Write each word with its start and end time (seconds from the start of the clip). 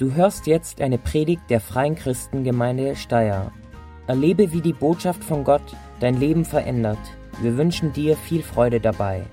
Du 0.00 0.12
hörst 0.14 0.46
jetzt 0.46 0.80
eine 0.80 0.96
Predigt 0.96 1.42
der 1.50 1.60
Freien 1.60 1.94
Christengemeinde 1.94 2.96
Steyr. 2.96 3.52
Erlebe, 4.06 4.50
wie 4.50 4.62
die 4.62 4.72
Botschaft 4.72 5.22
von 5.22 5.44
Gott 5.44 5.76
dein 6.00 6.18
Leben 6.18 6.46
verändert. 6.46 6.96
Wir 7.42 7.58
wünschen 7.58 7.92
dir 7.92 8.16
viel 8.16 8.42
Freude 8.42 8.80
dabei. 8.80 9.26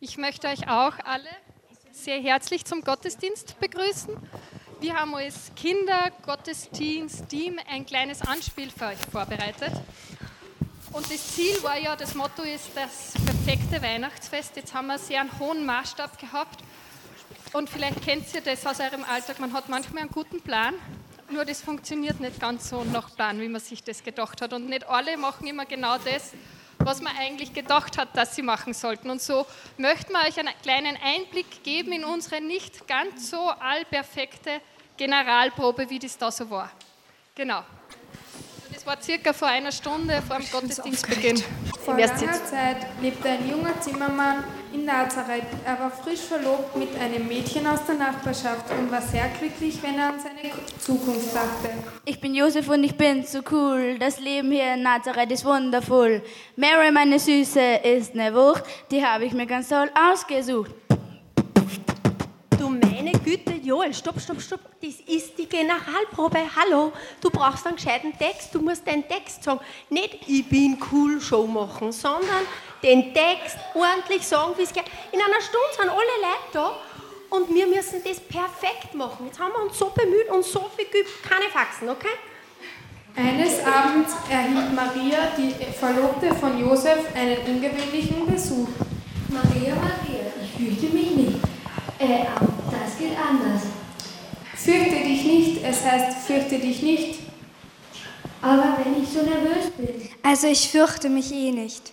Ich 0.00 0.18
möchte 0.18 0.48
euch 0.48 0.68
auch 0.68 0.98
alle 1.02 1.30
sehr 1.92 2.20
herzlich 2.20 2.66
zum 2.66 2.82
Gottesdienst 2.82 3.58
begrüßen. 3.58 4.14
Wir 4.80 4.96
haben 4.96 5.14
als 5.14 5.50
Kinder-Gottesdienst-Team 5.56 7.58
ein 7.66 7.86
kleines 7.86 8.20
Anspiel 8.20 8.68
für 8.68 8.88
euch 8.88 8.98
vorbereitet. 9.10 9.72
Und 10.92 11.12
das 11.12 11.34
Ziel 11.34 11.62
war 11.62 11.78
ja, 11.78 11.94
das 11.96 12.14
Motto 12.14 12.42
ist 12.42 12.70
das 12.74 13.12
perfekte 13.24 13.82
Weihnachtsfest. 13.82 14.56
Jetzt 14.56 14.72
haben 14.74 14.86
wir 14.86 14.94
einen 14.94 15.02
sehr 15.02 15.26
hohen 15.38 15.66
Maßstab 15.66 16.18
gehabt. 16.18 16.60
Und 17.52 17.68
vielleicht 17.68 18.02
kennt 18.02 18.32
ihr 18.34 18.40
das 18.40 18.66
aus 18.66 18.80
eurem 18.80 19.04
Alltag. 19.04 19.38
Man 19.38 19.52
hat 19.52 19.68
manchmal 19.68 20.02
einen 20.02 20.10
guten 20.10 20.40
Plan, 20.40 20.74
nur 21.30 21.44
das 21.44 21.60
funktioniert 21.60 22.20
nicht 22.20 22.40
ganz 22.40 22.70
so 22.70 22.84
nach 22.84 23.14
Plan, 23.14 23.40
wie 23.40 23.48
man 23.48 23.60
sich 23.60 23.82
das 23.84 24.02
gedacht 24.02 24.40
hat. 24.40 24.52
Und 24.52 24.68
nicht 24.68 24.86
alle 24.88 25.16
machen 25.18 25.46
immer 25.46 25.66
genau 25.66 25.98
das, 25.98 26.32
was 26.78 27.02
man 27.02 27.14
eigentlich 27.16 27.52
gedacht 27.52 27.98
hat, 27.98 28.16
dass 28.16 28.34
sie 28.34 28.42
machen 28.42 28.72
sollten. 28.72 29.10
Und 29.10 29.20
so 29.20 29.46
möchten 29.76 30.12
wir 30.12 30.26
euch 30.26 30.38
einen 30.38 30.54
kleinen 30.62 30.96
Einblick 31.02 31.62
geben 31.64 31.92
in 31.92 32.04
unsere 32.04 32.40
nicht 32.40 32.88
ganz 32.88 33.30
so 33.30 33.48
allperfekte 33.48 34.60
Generalprobe, 34.96 35.90
wie 35.90 35.98
das 35.98 36.16
da 36.16 36.30
so 36.30 36.48
war. 36.48 36.70
Genau. 37.34 37.62
Das 38.88 38.96
war 38.96 39.02
circa 39.02 39.32
vor 39.34 39.48
einer 39.48 39.70
Stunde 39.70 40.22
vor 40.26 40.38
dem 40.38 40.50
Gottesdienstbeginn. 40.50 41.42
Vor 41.84 41.98
langer 41.98 42.16
Zeit 42.16 42.86
lebte 43.02 43.28
ein 43.28 43.46
junger 43.46 43.78
Zimmermann 43.82 44.44
in 44.72 44.86
Nazareth. 44.86 45.44
Er 45.66 45.78
war 45.78 45.90
frisch 45.90 46.20
verlobt 46.20 46.74
mit 46.74 46.98
einem 46.98 47.28
Mädchen 47.28 47.66
aus 47.66 47.84
der 47.84 47.96
Nachbarschaft 47.96 48.64
und 48.70 48.90
war 48.90 49.02
sehr 49.02 49.28
glücklich, 49.38 49.78
wenn 49.82 49.98
er 49.98 50.08
an 50.08 50.18
seine 50.18 50.54
Zukunft 50.78 51.34
dachte. 51.34 51.68
Ich 52.06 52.18
bin 52.18 52.34
Josef 52.34 52.66
und 52.70 52.82
ich 52.82 52.96
bin 52.96 53.26
so 53.26 53.40
cool. 53.50 53.98
Das 53.98 54.20
Leben 54.20 54.50
hier 54.50 54.72
in 54.72 54.84
Nazareth 54.84 55.32
ist 55.32 55.44
wundervoll. 55.44 56.22
Mary, 56.56 56.90
meine 56.90 57.18
Süße, 57.18 57.60
ist 57.84 58.14
eine 58.14 58.34
Wucht. 58.34 58.62
Die 58.90 59.04
habe 59.04 59.26
ich 59.26 59.34
mir 59.34 59.44
ganz 59.44 59.68
toll 59.68 59.90
ausgesucht. 60.10 60.70
Joel, 63.68 63.92
stopp, 63.92 64.18
stopp, 64.18 64.40
stopp. 64.40 64.60
Das 64.80 64.94
ist 65.14 65.36
die 65.36 65.44
Generalprobe. 65.44 66.38
Hallo, 66.56 66.90
du 67.20 67.28
brauchst 67.28 67.66
einen 67.66 67.76
gescheiten 67.76 68.16
Text. 68.16 68.54
Du 68.54 68.62
musst 68.62 68.86
deinen 68.86 69.06
Text 69.06 69.44
sagen. 69.44 69.60
Nicht 69.90 70.20
ich 70.26 70.48
bin 70.48 70.78
cool 70.90 71.20
Show 71.20 71.46
machen, 71.46 71.92
sondern 71.92 72.46
den 72.82 73.12
Text 73.12 73.58
ordentlich 73.74 74.26
sagen, 74.26 74.54
wie 74.56 74.62
es 74.62 74.72
geht. 74.72 74.86
In 75.12 75.20
einer 75.20 75.42
Stunde 75.42 75.68
sind 75.76 75.90
alle 75.90 75.98
Leute 75.98 76.50
da 76.54 76.76
und 77.28 77.54
wir 77.54 77.66
müssen 77.66 78.02
das 78.02 78.18
perfekt 78.20 78.94
machen. 78.94 79.26
Jetzt 79.26 79.38
haben 79.38 79.52
wir 79.52 79.62
uns 79.62 79.78
so 79.78 79.92
bemüht 79.94 80.30
und 80.30 80.46
so 80.46 80.70
viel 80.74 80.86
geübt. 80.86 81.22
Keine 81.28 81.50
Faxen, 81.50 81.90
okay? 81.90 82.16
Eines 83.16 83.62
Abends 83.66 84.14
erhielt 84.30 84.74
Maria, 84.74 85.32
die 85.36 85.52
Verlobte 85.78 86.34
von 86.36 86.58
Josef, 86.58 87.14
einen 87.14 87.36
ungewöhnlichen 87.46 88.24
Besuch. 88.24 88.68
Maria, 89.28 89.74
Maria, 89.74 90.24
ich 90.42 90.52
fürchte 90.56 90.86
mich 90.96 91.10
nicht. 91.10 91.27
Äh, 91.98 92.24
das 92.70 92.98
geht 92.98 93.18
anders. 93.18 93.62
Fürchte 94.54 95.04
dich 95.04 95.24
nicht, 95.24 95.64
es 95.64 95.84
heißt 95.84 96.18
fürchte 96.26 96.58
dich 96.58 96.82
nicht. 96.82 97.18
Aber 98.40 98.78
wenn 98.84 99.02
ich 99.02 99.08
so 99.08 99.22
nervös 99.22 99.70
bin. 99.76 100.08
Also 100.22 100.46
ich 100.46 100.68
fürchte 100.68 101.08
mich 101.08 101.32
eh 101.32 101.50
nicht. 101.50 101.92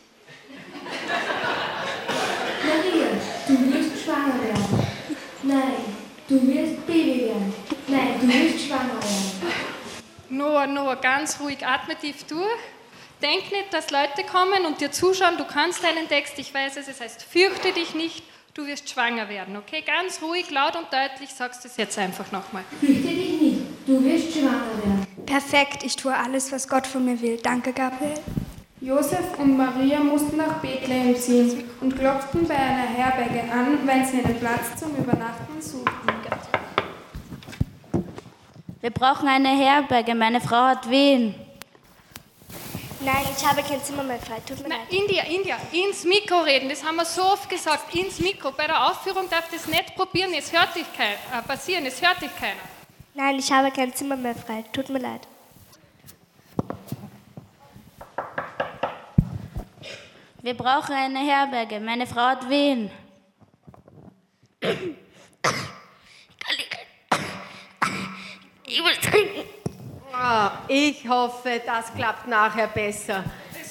Maria, 2.64 3.08
du 3.48 3.74
wirst 3.74 4.04
schwanger 4.04 4.42
werden. 4.44 4.88
Nein, 5.42 5.74
du 6.28 6.48
wirst 6.48 6.86
Baby 6.86 7.26
werden. 7.28 7.54
Nein, 7.88 8.16
du 8.22 8.28
wirst 8.28 8.68
schwanger 8.68 9.02
werden. 9.02 9.66
Noah, 10.30 10.68
Noah, 10.68 10.96
ganz 10.98 11.40
ruhig, 11.40 11.66
atme 11.66 11.96
tief 11.96 12.24
durch. 12.26 12.60
Denk 13.22 13.52
nicht, 13.52 13.74
dass 13.74 13.90
Leute 13.90 14.24
kommen 14.30 14.66
und 14.66 14.82
dir 14.82 14.92
zuschauen, 14.92 15.38
du 15.38 15.46
kannst 15.46 15.84
deinen 15.84 16.08
Text, 16.08 16.38
ich 16.38 16.54
weiß 16.54 16.78
es, 16.78 16.88
es 16.88 17.00
heißt, 17.00 17.24
fürchte 17.24 17.72
dich 17.72 17.96
nicht, 17.96 18.24
du 18.56 18.66
wirst 18.66 18.90
schwanger 18.90 19.30
werden, 19.30 19.58
okay? 19.58 19.84
Ganz 19.86 20.22
ruhig, 20.22 20.50
laut 20.50 20.76
und 20.76 20.88
deutlich 20.92 21.30
sagst 21.30 21.64
du 21.64 21.68
es 21.68 21.78
jetzt 21.78 21.98
einfach 22.00 22.32
nochmal. 22.32 22.64
Fürchte 22.80 23.08
dich 23.08 23.42
nicht, 23.42 23.62
du 23.86 24.04
wirst 24.04 24.34
schwanger 24.34 24.78
werden. 24.84 25.08
Perfekt, 25.26 25.84
ich 25.84 25.96
tue 25.96 26.16
alles, 26.16 26.52
was 26.52 26.68
Gott 26.68 26.88
von 26.88 27.06
mir 27.06 27.22
will. 27.22 27.38
Danke, 27.44 27.74
Gabriel. 27.74 28.18
Josef 28.80 29.38
und 29.40 29.58
Maria 29.58 30.00
mussten 30.00 30.38
nach 30.38 30.60
Bethlehem 30.60 31.16
ziehen 31.16 31.64
und 31.82 31.98
klopften 31.98 32.48
bei 32.48 32.56
einer 32.56 32.88
Herberge 32.88 33.52
an, 33.52 33.80
wenn 33.86 34.06
sie 34.06 34.24
einen 34.24 34.40
Platz 34.40 34.80
zum 34.80 34.96
Übernachten 34.96 35.62
suchten. 35.62 35.92
Wir 38.82 38.92
brauchen 38.92 39.28
eine 39.28 39.50
Herberge. 39.50 40.14
Meine 40.14 40.40
Frau 40.40 40.68
hat 40.68 40.88
wen? 40.88 41.34
Nein, 43.06 43.28
ich 43.38 43.46
habe 43.46 43.62
kein 43.62 43.84
Zimmer 43.84 44.02
mehr 44.02 44.18
frei. 44.18 44.40
Tut 44.48 44.64
mir 44.64 44.70
Na, 44.70 44.78
leid. 44.78 44.92
India, 44.92 45.24
India, 45.26 45.58
ins 45.72 46.04
Mikro 46.06 46.40
reden, 46.42 46.70
das 46.70 46.84
haben 46.84 46.96
wir 46.96 47.06
so 47.06 47.22
oft 47.22 47.48
gesagt, 47.48 47.94
ins 47.94 48.20
Mikro. 48.20 48.52
Bei 48.52 48.66
der 48.66 48.84
Aufführung 48.90 49.30
darf 49.30 49.48
das 49.52 49.68
nicht 49.68 49.96
probieren, 49.96 50.34
es 50.34 50.52
hört 50.52 50.76
dich 50.76 50.88
kein, 50.98 51.14
äh, 51.14 51.44
passieren, 51.48 51.86
es 51.86 52.02
hört 52.02 52.20
dich 52.20 52.36
keiner. 52.36 52.62
Nein, 53.14 53.38
ich 53.38 53.52
habe 53.52 53.70
kein 53.70 53.94
Zimmer 53.94 54.16
mehr 54.16 54.34
frei. 54.34 54.66
Tut 54.74 54.90
mir 54.90 54.98
leid. 54.98 55.22
Wir 60.42 60.56
brauchen 60.56 60.96
eine 60.96 61.20
Herberge. 61.20 61.80
Meine 61.80 62.08
Frau 62.08 62.22
hat 62.22 62.50
wen? 62.50 62.90
Ich 68.66 68.84
will 68.84 68.96
trinken. 69.02 69.55
Ah, 70.18 70.60
ich 70.70 71.08
hoffe, 71.08 71.62
das 71.66 71.94
klappt 71.94 72.28
nachher 72.28 72.68
besser. 72.68 73.24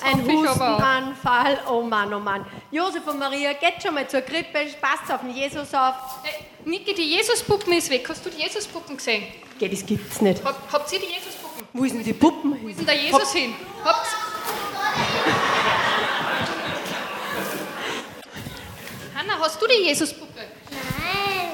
Ein. 0.05 0.27
Hustenanfall, 0.27 1.59
oh 1.71 1.81
Mann, 1.81 2.13
oh 2.13 2.19
Mann. 2.19 2.45
Josef 2.71 3.07
und 3.07 3.19
Maria, 3.19 3.55
geht 3.55 3.83
schon 3.83 3.95
mal 3.95 4.07
zur 4.07 4.21
Krippe, 4.21 4.59
passt 4.81 5.11
auf 5.11 5.21
den 5.21 5.31
Jesus 5.31 5.73
auf. 5.73 5.95
Hey, 6.23 6.45
Niki, 6.67 6.93
die 6.93 7.15
Jesuspuppen 7.17 7.73
ist 7.73 7.89
weg. 7.89 8.07
Hast 8.09 8.27
du 8.27 8.29
die 8.29 8.43
Jesuspuppen 8.43 8.97
gesehen? 8.97 9.25
Geh, 9.59 9.69
das 9.69 9.87
gibt's 9.87 10.21
nicht. 10.21 10.45
Hab, 10.45 10.71
habt 10.71 10.93
ihr 10.93 10.99
die 10.99 11.07
Jesuspuppen? 11.07 11.67
Wo 11.73 11.87
sind 11.87 12.05
die 12.05 12.13
Puppen? 12.13 12.59
Wo 12.63 12.69
ist 12.69 12.79
denn 12.79 12.87
der 12.87 12.97
Jesus 12.97 13.33
hin? 13.33 13.55
Habt 13.83 14.07
Hanna, 19.15 19.39
hast 19.41 19.63
du 19.63 19.67
die 19.67 19.87
Jesuspuppe? 19.87 20.41
Nein. 20.71 21.51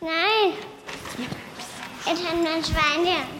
Nein. 0.00 0.52
Ich 2.04 2.26
habe 2.26 2.36
nur 2.36 2.50
ein 2.50 2.64
Schwein. 2.64 3.06
Äh, 3.06 3.37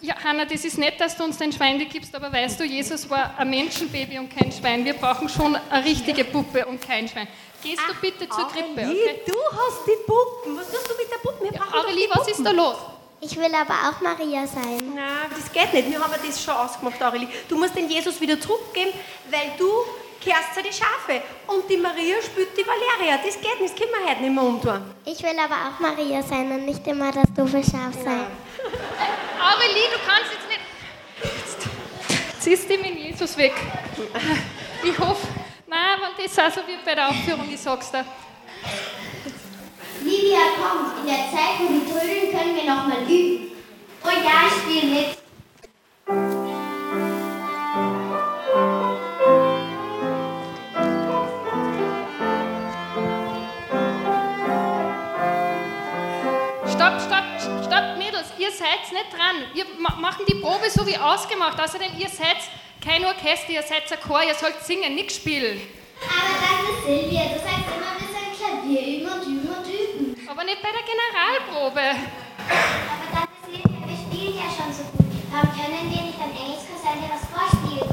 ja, 0.00 0.14
Hanna, 0.22 0.44
das 0.44 0.64
ist 0.64 0.78
nett, 0.78 1.00
dass 1.00 1.16
du 1.16 1.24
uns 1.24 1.38
den 1.38 1.52
Schwein 1.52 1.78
gibst, 1.88 2.14
aber 2.14 2.32
weißt 2.32 2.60
du, 2.60 2.64
Jesus 2.64 3.08
war 3.08 3.34
ein 3.38 3.50
Menschenbaby 3.50 4.18
und 4.18 4.34
kein 4.34 4.50
Schwein. 4.52 4.84
Wir 4.84 4.94
brauchen 4.94 5.28
schon 5.28 5.56
eine 5.56 5.84
richtige 5.84 6.24
Puppe 6.24 6.64
und 6.66 6.80
kein 6.80 7.08
Schwein. 7.08 7.28
Gehst 7.62 7.82
du 7.88 7.94
bitte 8.00 8.28
zur 8.28 8.48
Krippe, 8.48 8.82
Aurelie, 8.82 9.02
okay? 9.02 9.22
du 9.26 9.34
hast 9.52 9.86
die 9.86 10.04
Puppen. 10.06 10.56
Was 10.56 10.70
tust 10.70 10.88
du 10.88 10.94
mit 10.96 11.10
der 11.10 11.16
Puppe? 11.18 11.44
Wir 11.44 11.52
brauchen 11.52 11.72
doch 11.72 11.84
Aurelie, 11.84 12.08
was 12.08 12.18
Puppen. 12.18 12.32
ist 12.32 12.44
da 12.44 12.50
los? 12.52 12.76
Ich 13.20 13.36
will 13.36 13.52
aber 13.52 13.74
auch 13.88 14.00
Maria 14.00 14.46
sein. 14.46 14.92
Na, 14.94 15.26
das 15.28 15.52
geht 15.52 15.72
nicht. 15.74 15.90
Wir 15.90 15.98
haben 15.98 16.12
das 16.24 16.42
schon 16.42 16.54
ausgemacht, 16.54 17.02
Aurelie. 17.02 17.28
Du 17.48 17.58
musst 17.58 17.76
den 17.76 17.88
Jesus 17.90 18.20
wieder 18.20 18.40
zurückgeben, 18.40 18.92
weil 19.28 19.52
du 19.58 19.68
kehrst 20.20 20.54
zu 20.54 20.62
den 20.62 20.72
Schafe. 20.72 21.22
Und 21.48 21.68
die 21.68 21.76
Maria 21.76 22.22
spielt 22.22 22.56
die 22.56 22.64
Valeria. 22.64 23.18
Das 23.24 23.34
geht 23.40 23.60
nicht, 23.60 23.74
das 23.74 23.80
können 23.80 23.90
wir 23.90 24.10
heute 24.10 24.22
nicht 24.22 24.34
mehr 24.34 24.44
umtun. 24.44 24.94
Ich 25.04 25.20
will 25.22 25.36
aber 25.38 25.56
auch 25.68 25.80
Maria 25.80 26.22
sein 26.22 26.50
und 26.52 26.64
nicht 26.64 26.86
immer 26.86 27.10
das 27.10 27.26
doofe 27.34 27.62
Schaf 27.62 27.94
sein. 28.04 28.26
Aurelie, 29.40 29.88
du 29.92 29.98
kannst 30.06 30.32
jetzt 30.32 30.48
nicht. 30.48 30.60
Jetzt 31.22 32.42
ziehst 32.42 32.68
du 32.68 32.74
in 32.74 32.96
Jesus 32.98 33.36
weg. 33.36 33.54
Ich 34.82 34.98
hoffe, 34.98 35.26
nein, 35.66 35.98
wenn 36.00 36.24
das 36.24 36.38
auch 36.38 36.50
so 36.50 36.66
wird 36.66 36.84
bei 36.84 36.94
der 36.94 37.08
Aufführung, 37.08 37.48
ich 37.52 37.60
sag's 37.60 37.90
dir. 37.90 38.04
Livia, 40.02 40.38
komm, 40.56 41.00
in 41.00 41.06
der 41.06 41.30
Zeit, 41.30 41.58
wo 41.58 41.66
die 41.66 41.84
trödeln, 41.84 42.30
können 42.32 42.56
wir 42.56 42.64
nochmal 42.64 43.02
üben. 43.02 43.48
Oh 44.04 44.08
ja, 44.08 44.46
ich 44.46 44.62
spiele 44.62 44.94
mit. 44.94 45.27
Ihr 58.48 58.54
seid 58.54 58.92
nicht 58.92 59.12
dran. 59.12 59.36
Wir 59.52 59.64
ma 59.78 59.94
machen 59.96 60.24
die 60.26 60.36
Probe 60.36 60.70
so 60.70 60.86
wie 60.86 60.96
ausgemacht. 60.96 61.60
Außerdem, 61.60 61.92
ihr 61.98 62.08
seid 62.08 62.38
kein 62.82 63.04
Orchester, 63.04 63.50
ihr 63.52 63.62
seid 63.62 63.90
ein 63.92 64.00
Chor, 64.00 64.22
ihr 64.22 64.34
sollt 64.34 64.60
singen, 64.64 64.94
nicht 64.94 65.12
spielen. 65.12 65.60
Aber 66.00 66.34
das 66.40 66.78
ist 66.78 66.86
Silvia, 66.86 67.22
du 67.24 67.38
sagst 67.40 67.68
immer, 67.68 67.92
wir 67.98 68.08
sollen 68.08 68.32
Klavier 68.38 68.80
üben 68.80 69.12
und 69.12 69.22
üben 69.26 69.48
und 69.48 69.66
üben. 69.66 70.28
Aber 70.28 70.44
nicht 70.44 70.62
bei 70.62 70.70
der 70.70 70.84
Generalprobe. 70.86 71.86
Aber 72.88 73.06
das 73.12 73.28
ist 73.28 73.44
Silvia, 73.44 73.80
wir 73.84 73.98
spielen 73.98 74.36
ja 74.36 74.48
schon 74.48 74.72
so 74.72 74.84
gut. 74.96 75.12
Warum 75.30 75.50
können 75.52 75.90
wir 75.92 76.02
nicht 76.02 76.18
am 76.18 76.30
Engelschor 76.32 76.78
sein, 76.80 77.02
der 77.02 77.10
was 77.12 77.24
vorspielt? 77.28 77.90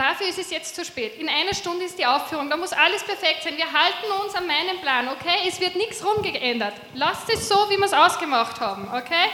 Dafür 0.00 0.26
ist 0.28 0.38
es 0.38 0.50
jetzt 0.50 0.74
zu 0.74 0.84
spät. 0.84 1.18
In 1.18 1.28
einer 1.28 1.54
Stunde 1.54 1.84
ist 1.84 1.98
die 1.98 2.06
Aufführung, 2.06 2.48
da 2.48 2.56
muss 2.56 2.72
alles 2.72 3.02
perfekt 3.02 3.42
sein. 3.44 3.56
Wir 3.56 3.70
halten 3.70 4.10
uns 4.24 4.34
an 4.34 4.46
meinen 4.46 4.80
Plan, 4.80 5.08
okay? 5.08 5.46
Es 5.46 5.60
wird 5.60 5.76
nichts 5.76 6.04
rumgeändert. 6.04 6.72
Lasst 6.94 7.28
es 7.32 7.46
so, 7.46 7.54
wie 7.68 7.76
wir 7.76 7.84
es 7.84 7.92
ausgemacht 7.92 8.58
haben, 8.60 8.88
okay? 8.88 9.28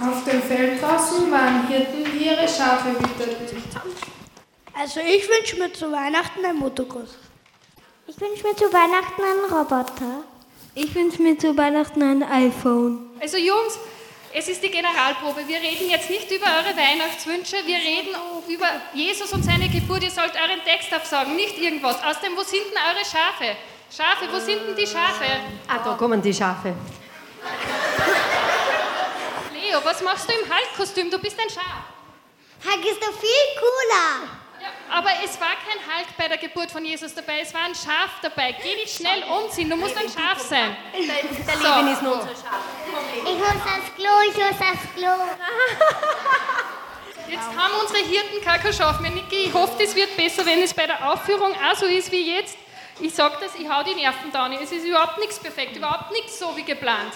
Auf 0.00 0.24
dem 0.24 0.42
Feld 0.42 0.82
draußen 0.82 1.30
waren 1.30 1.68
Hirten, 1.68 2.04
die 2.04 2.24
ihre 2.24 2.48
Schafe 2.48 2.90
hüteten. 2.90 3.62
Also 4.72 5.00
ich 5.00 5.28
wünsche 5.28 5.56
mir 5.56 5.72
zu 5.72 5.92
Weihnachten 5.92 6.44
ein 6.44 6.56
Motocross. 6.56 7.18
Ich 8.06 8.18
wünsche 8.18 8.42
mir 8.46 8.56
zu 8.56 8.72
Weihnachten 8.72 9.22
einen 9.22 9.52
Roboter. 9.52 10.24
Ich 10.74 10.94
wünsche 10.94 11.20
mir 11.20 11.38
zu 11.38 11.56
Weihnachten 11.56 12.02
ein 12.02 12.22
iPhone. 12.22 13.10
Also 13.20 13.36
Jungs, 13.36 13.78
es 14.34 14.48
ist 14.48 14.62
die 14.62 14.70
Generalprobe. 14.70 15.46
Wir 15.46 15.58
reden 15.58 15.90
jetzt 15.90 16.08
nicht 16.08 16.30
über 16.30 16.46
eure 16.46 16.76
Weihnachtswünsche, 16.76 17.56
wir 17.66 17.76
reden 17.76 18.14
über 18.48 18.68
Jesus 18.94 19.32
und 19.32 19.44
seine 19.44 19.68
Geburt. 19.68 20.02
Ihr 20.02 20.10
sollt 20.10 20.34
euren 20.34 20.62
Text 20.64 20.92
aufsagen, 20.94 21.36
nicht 21.36 21.58
irgendwas. 21.58 22.02
Außerdem, 22.02 22.36
wo 22.36 22.42
sind 22.42 22.62
denn 22.70 22.78
eure 22.78 23.04
Schafe? 23.04 23.56
Schafe, 23.94 24.32
wo 24.32 24.38
sind 24.38 24.66
denn 24.66 24.76
die 24.76 24.86
Schafe? 24.86 25.26
Ah, 25.68 25.78
da 25.84 25.94
kommen 25.94 26.22
die 26.22 26.32
Schafe. 26.32 26.74
Leo, 29.52 29.78
was 29.84 30.02
machst 30.02 30.28
du 30.28 30.32
im 30.32 30.50
Hulk-Kostüm? 30.50 31.10
Du 31.10 31.18
bist 31.18 31.38
ein 31.38 31.50
Schaf. 31.50 31.84
Hulk 32.64 32.84
ist 32.86 33.02
doch 33.02 33.18
viel 33.18 33.46
cooler. 33.58 34.41
Aber 34.90 35.10
es 35.24 35.40
war 35.40 35.54
kein 35.66 35.78
Hulk 35.78 36.08
bei 36.16 36.28
der 36.28 36.38
Geburt 36.38 36.70
von 36.70 36.84
Jesus 36.84 37.14
dabei, 37.14 37.40
es 37.40 37.52
war 37.54 37.62
ein 37.62 37.74
Schaf 37.74 38.10
dabei. 38.20 38.54
Geh 38.62 38.82
dich 38.82 38.92
schnell 38.92 39.22
umziehen, 39.24 39.70
du 39.70 39.76
musst 39.76 39.96
ein 39.96 40.08
Schaf 40.08 40.38
sein. 40.40 40.76
Der 40.92 41.00
Levin 41.00 41.92
ist 41.92 42.02
nur 42.02 42.14
unser 42.14 42.28
Schaf. 42.28 42.60
Ich 43.16 43.38
muss 43.38 43.48
ans 43.48 43.94
Klo, 43.96 44.10
ich 44.28 44.36
muss 44.36 44.60
ans 44.60 44.80
Klo. 44.94 45.08
Jetzt 47.28 47.48
haben 47.56 47.72
unsere 47.80 48.04
Hirten 48.06 48.44
keine 48.44 48.72
Schafe 48.72 49.00
mehr. 49.00 49.10
Niki, 49.10 49.44
ich 49.46 49.54
hoffe, 49.54 49.82
das 49.82 49.94
wird 49.94 50.14
besser, 50.16 50.44
wenn 50.44 50.62
es 50.62 50.74
bei 50.74 50.86
der 50.86 51.10
Aufführung 51.10 51.52
auch 51.54 51.74
so 51.74 51.86
ist 51.86 52.12
wie 52.12 52.36
jetzt. 52.36 52.58
Ich 53.00 53.14
sag 53.14 53.40
das, 53.40 53.54
ich 53.54 53.66
hau 53.66 53.82
die 53.82 53.94
Nerven 53.94 54.30
da 54.32 54.48
nicht. 54.48 54.60
Es 54.62 54.70
ist 54.70 54.84
überhaupt 54.84 55.18
nichts 55.18 55.38
perfekt, 55.38 55.74
überhaupt 55.76 56.12
nichts 56.12 56.38
so 56.38 56.54
wie 56.54 56.62
geplant. 56.62 57.14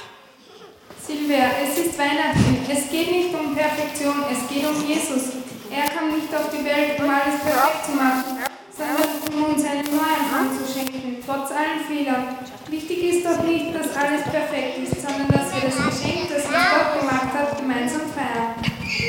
Silvia, 1.07 1.51
es 1.63 1.77
ist 1.79 1.99
Weihnachten. 1.99 2.67
Es 2.69 2.91
geht 2.91 3.11
nicht 3.11 3.35
um 3.35 3.55
Perfektion, 3.55 4.25
es 4.33 4.49
geht 4.49 4.65
um 4.65 4.89
Jesus. 4.89 5.46
Er 5.71 5.89
kam 5.89 6.15
nicht 6.15 6.35
auf 6.35 6.51
die 6.51 6.65
Welt, 6.65 6.99
um 7.01 7.11
alles 7.11 7.41
perfekt 7.43 7.87
zu 7.87 7.93
machen, 7.93 8.39
sondern 8.71 9.35
um 9.35 9.55
uns 9.55 9.65
einen 9.65 9.85
Neuanfang 9.85 10.51
zu 10.57 10.73
schenken, 10.73 11.23
trotz 11.25 11.51
allen 11.51 11.85
Fehlern. 11.87 12.39
Wichtig 12.69 13.03
ist 13.05 13.27
doch 13.27 13.43
nicht, 13.43 13.75
dass 13.75 13.97
alles 13.97 14.23
perfekt 14.25 14.79
ist, 14.79 15.03
sondern 15.03 15.29
dass 15.29 15.55
wir 15.55 15.69
das 15.69 15.77
Geschenk, 15.77 16.29
das 16.29 16.45
uns 16.47 16.55
Gott 16.55 17.01
gemacht 17.01 17.33
hat, 17.33 17.59
gemeinsam 17.59 18.03
feiern. 18.15 18.55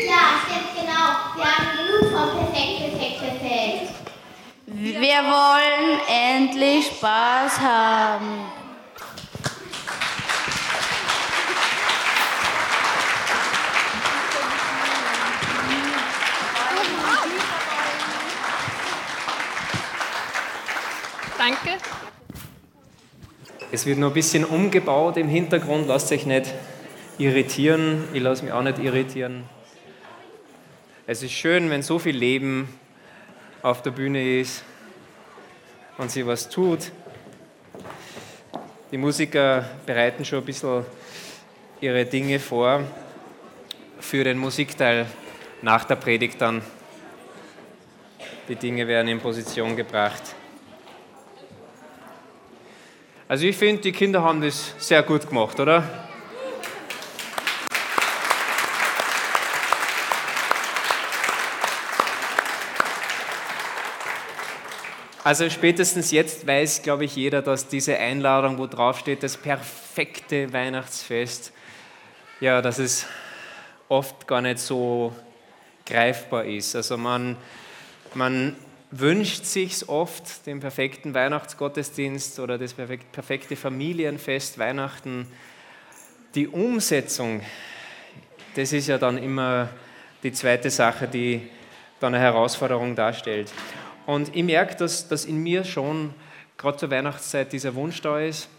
Ja, 0.07 0.41
stimmt 0.45 0.73
genau. 0.75 1.35
Wir 1.35 1.45
haben 1.45 1.69
genug 1.77 2.11
von 2.11 2.39
perfekt, 2.39 2.79
perfekt, 2.79 3.19
perfekt. 3.19 3.93
Wir 4.65 5.23
wollen 5.23 5.99
endlich 6.07 6.85
Spaß 6.87 7.59
haben. 7.59 8.56
Danke. 21.47 21.81
Es 23.71 23.85
wird 23.85 23.99
noch 23.99 24.09
ein 24.09 24.13
bisschen 24.13 24.43
umgebaut 24.43 25.15
im 25.15 25.29
Hintergrund, 25.29 25.87
lasst 25.87 26.11
euch 26.11 26.25
nicht 26.25 26.53
irritieren. 27.17 28.03
Ich 28.11 28.21
lasse 28.21 28.43
mich 28.43 28.51
auch 28.51 28.63
nicht 28.63 28.79
irritieren. 28.79 29.45
Es 31.05 31.23
ist 31.23 31.31
schön, 31.31 31.69
wenn 31.69 31.83
so 31.83 31.99
viel 31.99 32.17
Leben 32.17 32.67
auf 33.61 33.81
der 33.81 33.91
Bühne 33.91 34.41
ist 34.41 34.65
und 35.97 36.11
sie 36.11 36.27
was 36.27 36.49
tut. 36.49 36.91
Die 38.91 38.97
Musiker 38.97 39.69
bereiten 39.85 40.25
schon 40.25 40.39
ein 40.39 40.45
bisschen 40.45 40.83
ihre 41.79 42.03
Dinge 42.03 42.41
vor 42.41 42.83
für 44.01 44.25
den 44.25 44.37
Musikteil 44.37 45.05
nach 45.61 45.85
der 45.85 45.95
Predigt 45.95 46.41
dann. 46.41 46.61
Die 48.49 48.55
Dinge 48.57 48.85
werden 48.85 49.07
in 49.07 49.21
Position 49.21 49.77
gebracht. 49.77 50.35
Also 53.29 53.45
ich 53.45 53.57
finde, 53.57 53.81
die 53.81 53.91
Kinder 53.91 54.23
haben 54.23 54.39
das 54.39 54.73
sehr 54.77 55.03
gut 55.03 55.27
gemacht, 55.27 55.59
oder? 55.59 55.83
Also 65.25 65.49
spätestens 65.49 66.11
jetzt 66.11 66.47
weiß, 66.47 66.83
glaube 66.83 67.03
ich, 67.03 67.17
jeder, 67.17 67.41
dass 67.41 67.67
diese 67.67 67.97
Einladung, 67.97 68.59
wo 68.59 68.65
drauf 68.65 68.99
steht, 68.99 69.23
das 69.23 69.35
perfekte 69.35 70.53
Weihnachtsfest, 70.53 71.51
ja, 72.39 72.61
dass 72.61 72.79
es 72.79 73.07
oft 73.89 74.25
gar 74.25 74.39
nicht 74.39 74.59
so 74.59 75.13
greifbar 75.85 76.45
ist. 76.45 76.77
Also 76.77 76.95
man, 76.95 77.35
man 78.13 78.55
wünscht 78.91 79.45
sich 79.45 79.87
oft 79.89 80.45
den 80.45 80.59
perfekten 80.59 81.13
Weihnachtsgottesdienst 81.13 82.39
oder 82.39 82.57
das 82.57 82.73
perfekte 82.73 83.55
Familienfest, 83.55 84.57
Weihnachten. 84.59 85.27
Die 86.35 86.47
Umsetzung, 86.47 87.41
das 88.55 88.71
ist 88.71 88.87
ja 88.87 88.97
dann 88.97 89.17
immer 89.17 89.69
die 90.23 90.31
zweite 90.31 90.69
Sache, 90.69 91.07
die 91.07 91.41
dann 91.99 92.13
eine 92.13 92.23
Herausforderung 92.23 92.95
darstellt. 92.95 93.51
Und 94.05 94.33
ich 94.35 94.43
merke, 94.43 94.75
dass, 94.75 95.07
dass 95.07 95.25
in 95.25 95.37
mir 95.37 95.63
schon 95.63 96.13
gerade 96.57 96.77
zur 96.77 96.89
Weihnachtszeit 96.89 97.51
dieser 97.51 97.75
Wunsch 97.75 98.01
da 98.01 98.19
ist, 98.19 98.49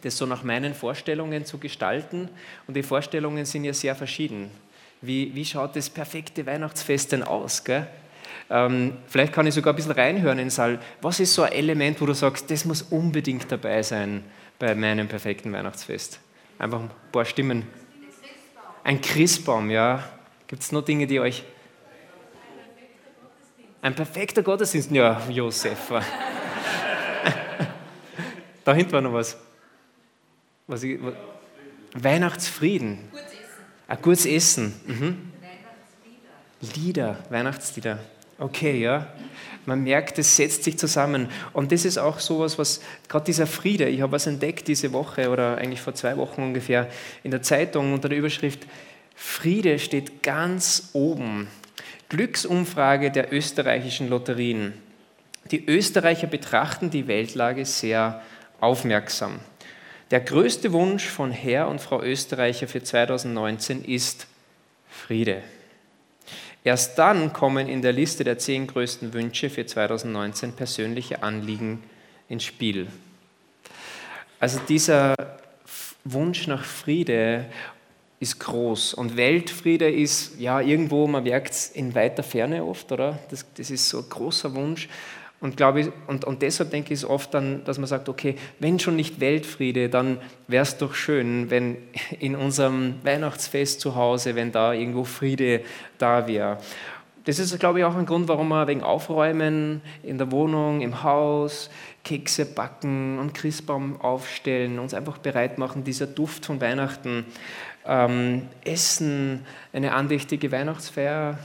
das 0.00 0.16
so 0.16 0.26
nach 0.26 0.42
meinen 0.42 0.74
Vorstellungen 0.74 1.44
zu 1.44 1.58
gestalten. 1.58 2.28
Und 2.66 2.76
die 2.76 2.82
Vorstellungen 2.82 3.44
sind 3.44 3.64
ja 3.64 3.72
sehr 3.72 3.94
verschieden. 3.94 4.50
Wie, 5.00 5.34
wie 5.34 5.44
schaut 5.44 5.76
das 5.76 5.90
perfekte 5.90 6.46
Weihnachtsfest 6.46 7.12
denn 7.12 7.22
aus? 7.22 7.64
Gell? 7.64 7.86
Ähm, 8.54 8.98
vielleicht 9.06 9.32
kann 9.32 9.46
ich 9.46 9.54
sogar 9.54 9.72
ein 9.72 9.76
bisschen 9.76 9.92
reinhören 9.92 10.38
in 10.38 10.44
den 10.44 10.50
Saal. 10.50 10.78
Was 11.00 11.20
ist 11.20 11.32
so 11.32 11.40
ein 11.42 11.52
Element, 11.52 11.98
wo 12.02 12.06
du 12.06 12.12
sagst, 12.12 12.50
das 12.50 12.66
muss 12.66 12.82
unbedingt 12.82 13.50
dabei 13.50 13.82
sein 13.82 14.22
bei 14.58 14.74
meinem 14.74 15.08
perfekten 15.08 15.50
Weihnachtsfest? 15.54 16.20
Einfach 16.58 16.80
ein 16.80 16.90
paar 17.10 17.24
Stimmen. 17.24 17.66
Ein 18.84 19.00
Christbaum, 19.00 19.70
ja. 19.70 20.04
Gibt 20.48 20.62
es 20.62 20.70
noch 20.70 20.82
Dinge, 20.82 21.06
die 21.06 21.18
euch 21.18 21.44
ein 23.80 23.94
perfekter 23.94 24.42
Gottesdienst. 24.42 24.90
Ja, 24.90 25.22
Josef. 25.30 25.78
da 28.64 28.74
hinten 28.74 28.92
war 28.92 29.00
noch 29.00 29.14
was. 29.14 29.38
was, 30.66 30.82
ich, 30.82 31.02
was 31.02 31.14
Weihnachtsfrieden. 31.94 32.98
Ein 33.88 34.02
gutes 34.02 34.26
Essen. 34.26 34.78
Mhm. 34.86 35.32
Lieder, 36.76 37.18
Weihnachtslieder. 37.30 37.98
Okay, 38.38 38.80
ja. 38.80 39.06
Man 39.64 39.84
merkt, 39.84 40.18
es 40.18 40.36
setzt 40.36 40.64
sich 40.64 40.76
zusammen. 40.76 41.28
Und 41.52 41.70
das 41.70 41.84
ist 41.84 41.98
auch 41.98 42.18
sowas, 42.18 42.58
was 42.58 42.80
gerade 43.08 43.26
dieser 43.26 43.46
Friede, 43.46 43.88
ich 43.88 44.00
habe 44.00 44.12
was 44.12 44.26
entdeckt 44.26 44.66
diese 44.66 44.92
Woche 44.92 45.30
oder 45.30 45.58
eigentlich 45.58 45.80
vor 45.80 45.94
zwei 45.94 46.16
Wochen 46.16 46.42
ungefähr 46.42 46.88
in 47.22 47.30
der 47.30 47.42
Zeitung 47.42 47.92
unter 47.92 48.08
der 48.08 48.18
Überschrift 48.18 48.66
Friede 49.14 49.78
steht 49.78 50.22
ganz 50.22 50.90
oben 50.94 51.46
Glücksumfrage 52.08 53.10
der 53.10 53.32
österreichischen 53.32 54.08
Lotterien. 54.08 54.74
Die 55.50 55.64
Österreicher 55.66 56.26
betrachten 56.26 56.90
die 56.90 57.06
Weltlage 57.06 57.64
sehr 57.64 58.20
aufmerksam. 58.60 59.40
Der 60.10 60.20
größte 60.20 60.72
Wunsch 60.72 61.06
von 61.06 61.30
Herr 61.30 61.68
und 61.68 61.80
Frau 61.80 62.02
Österreicher 62.02 62.68
für 62.68 62.82
2019 62.82 63.84
ist 63.84 64.26
Friede. 64.90 65.42
Erst 66.64 66.98
dann 66.98 67.32
kommen 67.32 67.68
in 67.68 67.82
der 67.82 67.92
Liste 67.92 68.22
der 68.22 68.38
zehn 68.38 68.66
größten 68.66 69.12
Wünsche 69.12 69.50
für 69.50 69.66
2019 69.66 70.52
persönliche 70.52 71.22
Anliegen 71.22 71.82
ins 72.28 72.44
Spiel. 72.44 72.86
Also 74.38 74.60
dieser 74.68 75.14
Wunsch 76.04 76.46
nach 76.46 76.64
Friede 76.64 77.46
ist 78.20 78.38
groß. 78.38 78.94
Und 78.94 79.16
Weltfriede 79.16 79.90
ist 79.90 80.38
ja 80.38 80.60
irgendwo, 80.60 81.08
man 81.08 81.24
merkt 81.24 81.52
es 81.52 81.70
in 81.70 81.94
weiter 81.96 82.22
Ferne 82.22 82.64
oft, 82.64 82.92
oder? 82.92 83.18
Das, 83.30 83.44
das 83.56 83.70
ist 83.70 83.88
so 83.88 83.98
ein 83.98 84.08
großer 84.08 84.54
Wunsch. 84.54 84.88
Und, 85.42 85.56
glaube 85.56 85.80
ich, 85.80 85.88
und, 86.06 86.24
und 86.24 86.40
deshalb 86.40 86.70
denke 86.70 86.94
ich 86.94 87.00
es 87.00 87.04
oft 87.04 87.34
dann, 87.34 87.64
dass 87.64 87.76
man 87.76 87.88
sagt, 87.88 88.08
okay, 88.08 88.36
wenn 88.60 88.78
schon 88.78 88.94
nicht 88.94 89.18
Weltfriede, 89.18 89.88
dann 89.88 90.18
wäre 90.46 90.62
es 90.62 90.78
doch 90.78 90.94
schön, 90.94 91.50
wenn 91.50 91.78
in 92.20 92.36
unserem 92.36 92.94
Weihnachtsfest 93.02 93.80
zu 93.80 93.96
Hause, 93.96 94.36
wenn 94.36 94.52
da 94.52 94.72
irgendwo 94.72 95.02
Friede 95.02 95.62
da 95.98 96.28
wäre. 96.28 96.58
Das 97.24 97.40
ist, 97.40 97.58
glaube 97.58 97.80
ich, 97.80 97.84
auch 97.84 97.96
ein 97.96 98.06
Grund, 98.06 98.28
warum 98.28 98.50
wir 98.50 98.68
wegen 98.68 98.84
Aufräumen 98.84 99.80
in 100.04 100.16
der 100.16 100.30
Wohnung, 100.30 100.80
im 100.80 101.02
Haus, 101.02 101.70
Kekse 102.04 102.46
backen 102.46 103.18
und 103.18 103.34
Christbaum 103.34 104.00
aufstellen, 104.00 104.78
uns 104.78 104.94
einfach 104.94 105.18
bereit 105.18 105.58
machen, 105.58 105.82
dieser 105.82 106.06
Duft 106.06 106.46
von 106.46 106.60
Weihnachten 106.60 107.26
ähm, 107.84 108.42
Essen, 108.64 109.44
eine 109.72 109.92
andächtige 109.92 110.52
Weihnachtsfeier, 110.52 111.38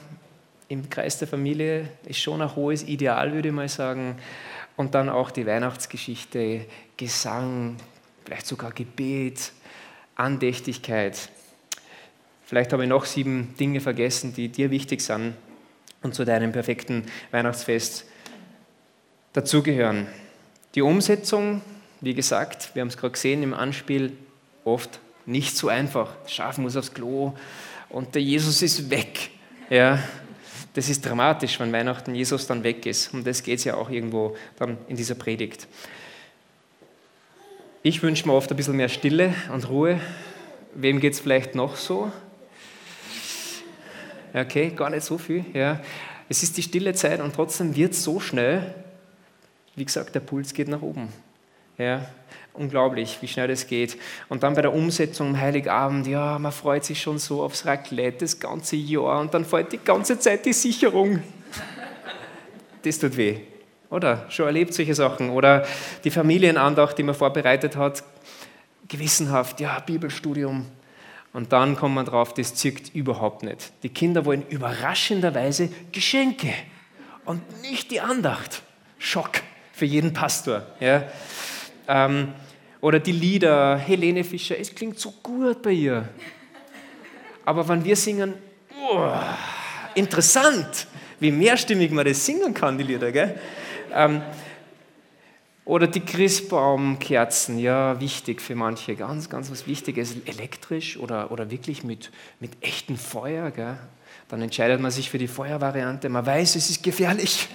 im 0.70 0.90
Kreis 0.90 1.20
der 1.20 1.28
Familie 1.28 1.90
ist 2.06 2.20
schon 2.20 2.42
ein 2.42 2.56
hohes 2.56 2.84
Ideal, 2.84 3.34
würde 3.34 3.50
ich 3.50 3.54
mal 3.54 3.70
sagen. 3.70 4.18
Und 4.76 4.96
dann 4.96 5.10
auch 5.10 5.32
die 5.32 5.46
Weihnachtsgeschichte, 5.46 6.66
Gesang, 6.98 7.78
vielleicht 8.26 8.46
sogar 8.46 8.72
Gebet, 8.72 9.52
Andächtigkeit. 10.16 11.30
Vielleicht 12.46 12.74
habe 12.74 12.84
ich 12.84 12.90
noch 12.90 13.06
sieben 13.06 13.56
Dinge 13.60 13.82
vergessen, 13.82 14.34
die 14.34 14.50
dir 14.50 14.72
wichtig 14.72 15.02
sind 15.02 15.36
und 16.02 16.16
zu 16.16 16.26
deinem 16.26 16.52
perfekten 16.52 17.06
Weihnachtsfest 17.32 18.06
dazugehören. 19.34 20.08
Die 20.76 20.82
Umsetzung, 20.82 21.62
wie 22.02 22.14
gesagt, 22.14 22.74
wir 22.74 22.82
haben 22.82 22.90
es 22.90 22.98
gerade 22.98 23.14
gesehen 23.14 23.44
im 23.44 23.54
Anspiel, 23.54 24.14
oft 24.64 25.00
nicht 25.26 25.58
so 25.58 25.70
einfach. 25.70 26.16
Das 26.24 26.34
Schaf 26.34 26.58
muss 26.58 26.76
aufs 26.76 26.94
Klo 26.94 27.34
und 27.90 28.16
der 28.16 28.22
Jesus 28.22 28.62
ist 28.62 28.90
weg. 28.90 29.30
Ja, 29.70 30.00
das 30.78 30.90
ist 30.90 31.04
dramatisch, 31.04 31.60
wenn 31.60 31.74
Weihnachten 31.74 32.14
Jesus 32.14 32.46
dann 32.46 32.64
weg 32.64 32.86
ist. 32.86 33.12
Und 33.12 33.26
das 33.26 33.42
geht 33.42 33.58
es 33.58 33.64
ja 33.64 33.74
auch 33.74 33.90
irgendwo 33.90 34.38
dann 34.60 34.78
in 34.88 34.96
dieser 34.96 35.16
Predigt. 35.16 35.68
Ich 37.82 38.04
wünsche 38.04 38.28
mir 38.28 38.36
oft 38.36 38.52
ein 38.52 38.56
bisschen 38.56 38.76
mehr 38.76 38.88
Stille 38.88 39.34
und 39.52 39.68
Ruhe. 39.70 40.00
Wem 40.76 41.00
geht 41.00 41.14
es 41.14 41.20
vielleicht 41.20 41.56
noch 41.56 41.78
so? 41.78 42.12
Okay, 44.36 44.70
gar 44.70 44.92
nicht 44.92 45.02
so 45.02 45.18
viel. 45.18 45.46
Ja. 45.52 45.82
Es 46.30 46.44
ist 46.44 46.56
die 46.58 46.62
stille 46.62 46.94
Zeit 46.94 47.22
und 47.22 47.34
trotzdem 47.34 47.76
wird 47.76 47.94
es 47.94 48.04
so 48.04 48.20
schnell. 48.20 48.76
Wie 49.76 49.84
gesagt, 49.84 50.14
der 50.14 50.20
Puls 50.20 50.54
geht 50.54 50.68
nach 50.68 50.84
oben. 50.84 51.12
Ja, 51.78 52.08
unglaublich, 52.54 53.18
wie 53.22 53.28
schnell 53.28 53.48
das 53.48 53.68
geht. 53.68 53.98
Und 54.30 54.44
dann 54.44 54.56
bei 54.56 54.62
der 54.62 54.74
Umsetzung 54.74 55.30
am 55.30 55.40
Heiligabend, 55.40 56.08
ja, 56.08 56.40
man 56.40 56.52
freut 56.52 56.84
sich 56.84 57.02
schon 57.02 57.20
so 57.20 57.44
aufs 57.44 57.66
Raclette 57.66 58.20
das 58.20 58.40
ganze 58.40 58.76
Jahr 58.76 59.20
und 59.20 59.34
dann 59.34 59.46
fällt 59.46 59.72
die 59.72 59.78
ganze 59.78 60.18
Zeit 60.18 60.46
die 60.46 60.54
Sicherung. 60.54 61.22
Das 62.82 62.98
tut 63.00 63.16
weh. 63.18 63.38
Oder? 63.90 64.26
Schon 64.30 64.48
erlebt 64.48 64.74
solche 64.74 64.96
Sachen. 64.96 65.30
Oder 65.30 65.66
die 66.04 66.12
Familienandacht, 66.12 66.98
die 66.98 67.04
man 67.04 67.16
vorbereitet 67.16 67.76
hat, 67.76 68.04
gewissenhaft, 68.88 69.60
ja, 69.60 69.80
Bibelstudium. 69.80 70.66
Und 71.34 71.54
dann 71.54 71.76
kommt 71.76 71.96
man 71.96 72.06
drauf, 72.06 72.34
das 72.34 72.56
zirkt 72.56 72.96
überhaupt 72.96 73.44
nicht. 73.44 73.72
Die 73.84 73.90
Kinder 73.90 74.26
wollen 74.26 74.44
überraschenderweise 74.50 75.70
Geschenke 75.92 76.54
und 77.26 77.62
nicht 77.62 77.92
die 77.92 78.02
Andacht. 78.02 78.64
Schock 78.98 79.42
für 79.74 79.86
jeden 79.86 80.14
Pastor. 80.14 80.66
Ja. 80.80 81.04
Ähm, 81.88 82.34
oder 82.82 83.00
die 83.00 83.12
Lieder, 83.12 83.78
Helene 83.78 84.24
Fischer, 84.24 84.60
es 84.60 84.74
klingt 84.74 85.00
so 85.00 85.12
gut 85.24 85.62
bei 85.62 85.72
ihr. 85.72 86.08
Aber 87.46 87.68
wenn 87.68 87.84
wir 87.84 87.96
singen, 87.96 88.34
oh, 88.92 89.10
interessant, 89.96 90.88
wie 91.20 91.32
mehrstimmig 91.32 91.92
man 91.92 92.06
das 92.06 92.26
singen 92.26 92.54
kann, 92.54 92.78
die 92.78 92.84
Lieder. 92.84 93.12
Gell? 93.12 93.40
Ähm, 93.94 94.22
oder 95.66 95.88
die 95.88 96.00
Christbaumkerzen, 96.00 97.58
ja, 97.60 98.00
wichtig 98.00 98.42
für 98.42 98.56
manche, 98.56 98.96
ganz, 98.96 99.30
ganz 99.30 99.52
was 99.52 99.68
Wichtiges, 99.68 100.16
elektrisch 100.26 100.98
oder, 100.98 101.32
oder 101.32 101.52
wirklich 101.52 101.84
mit, 101.84 102.12
mit 102.40 102.52
echtem 102.62 102.96
Feuer. 102.96 103.52
Gell? 103.52 103.78
Dann 104.30 104.42
entscheidet 104.42 104.80
man 104.80 104.92
sich 104.92 105.10
für 105.10 105.18
die 105.18 105.28
Feuervariante, 105.28 106.10
man 106.10 106.26
weiß, 106.26 106.56
es 106.56 106.70
ist 106.70 106.84
gefährlich. 106.84 107.48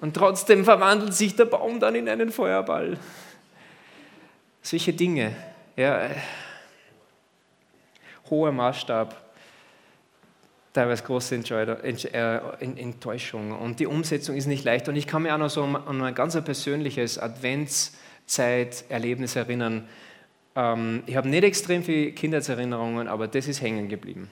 Und 0.00 0.14
trotzdem 0.14 0.64
verwandelt 0.64 1.14
sich 1.14 1.36
der 1.36 1.46
Baum 1.46 1.80
dann 1.80 1.94
in 1.94 2.08
einen 2.08 2.30
Feuerball. 2.30 2.98
Solche 4.62 4.92
Dinge, 4.92 5.34
ja, 5.76 6.10
hoher 8.30 8.52
Maßstab, 8.52 9.16
teilweise 10.72 11.02
große 11.02 11.34
äh, 11.34 12.46
Enttäuschung. 12.60 13.58
Und 13.58 13.80
die 13.80 13.86
Umsetzung 13.86 14.36
ist 14.36 14.46
nicht 14.46 14.64
leicht. 14.64 14.88
Und 14.88 14.96
ich 14.96 15.06
kann 15.06 15.22
mich 15.22 15.32
auch 15.32 15.38
noch 15.38 15.50
so 15.50 15.64
an 15.64 16.02
ein 16.02 16.14
ganz 16.14 16.40
persönliches 16.42 17.18
Adventszeit-Erlebnis 17.18 19.36
erinnern. 19.36 19.88
Ähm, 20.54 21.02
ich 21.06 21.16
habe 21.16 21.28
nicht 21.28 21.44
extrem 21.44 21.82
viele 21.82 22.12
Kindheitserinnerungen, 22.12 23.08
aber 23.08 23.26
das 23.26 23.48
ist 23.48 23.62
hängen 23.62 23.88
geblieben. 23.88 24.30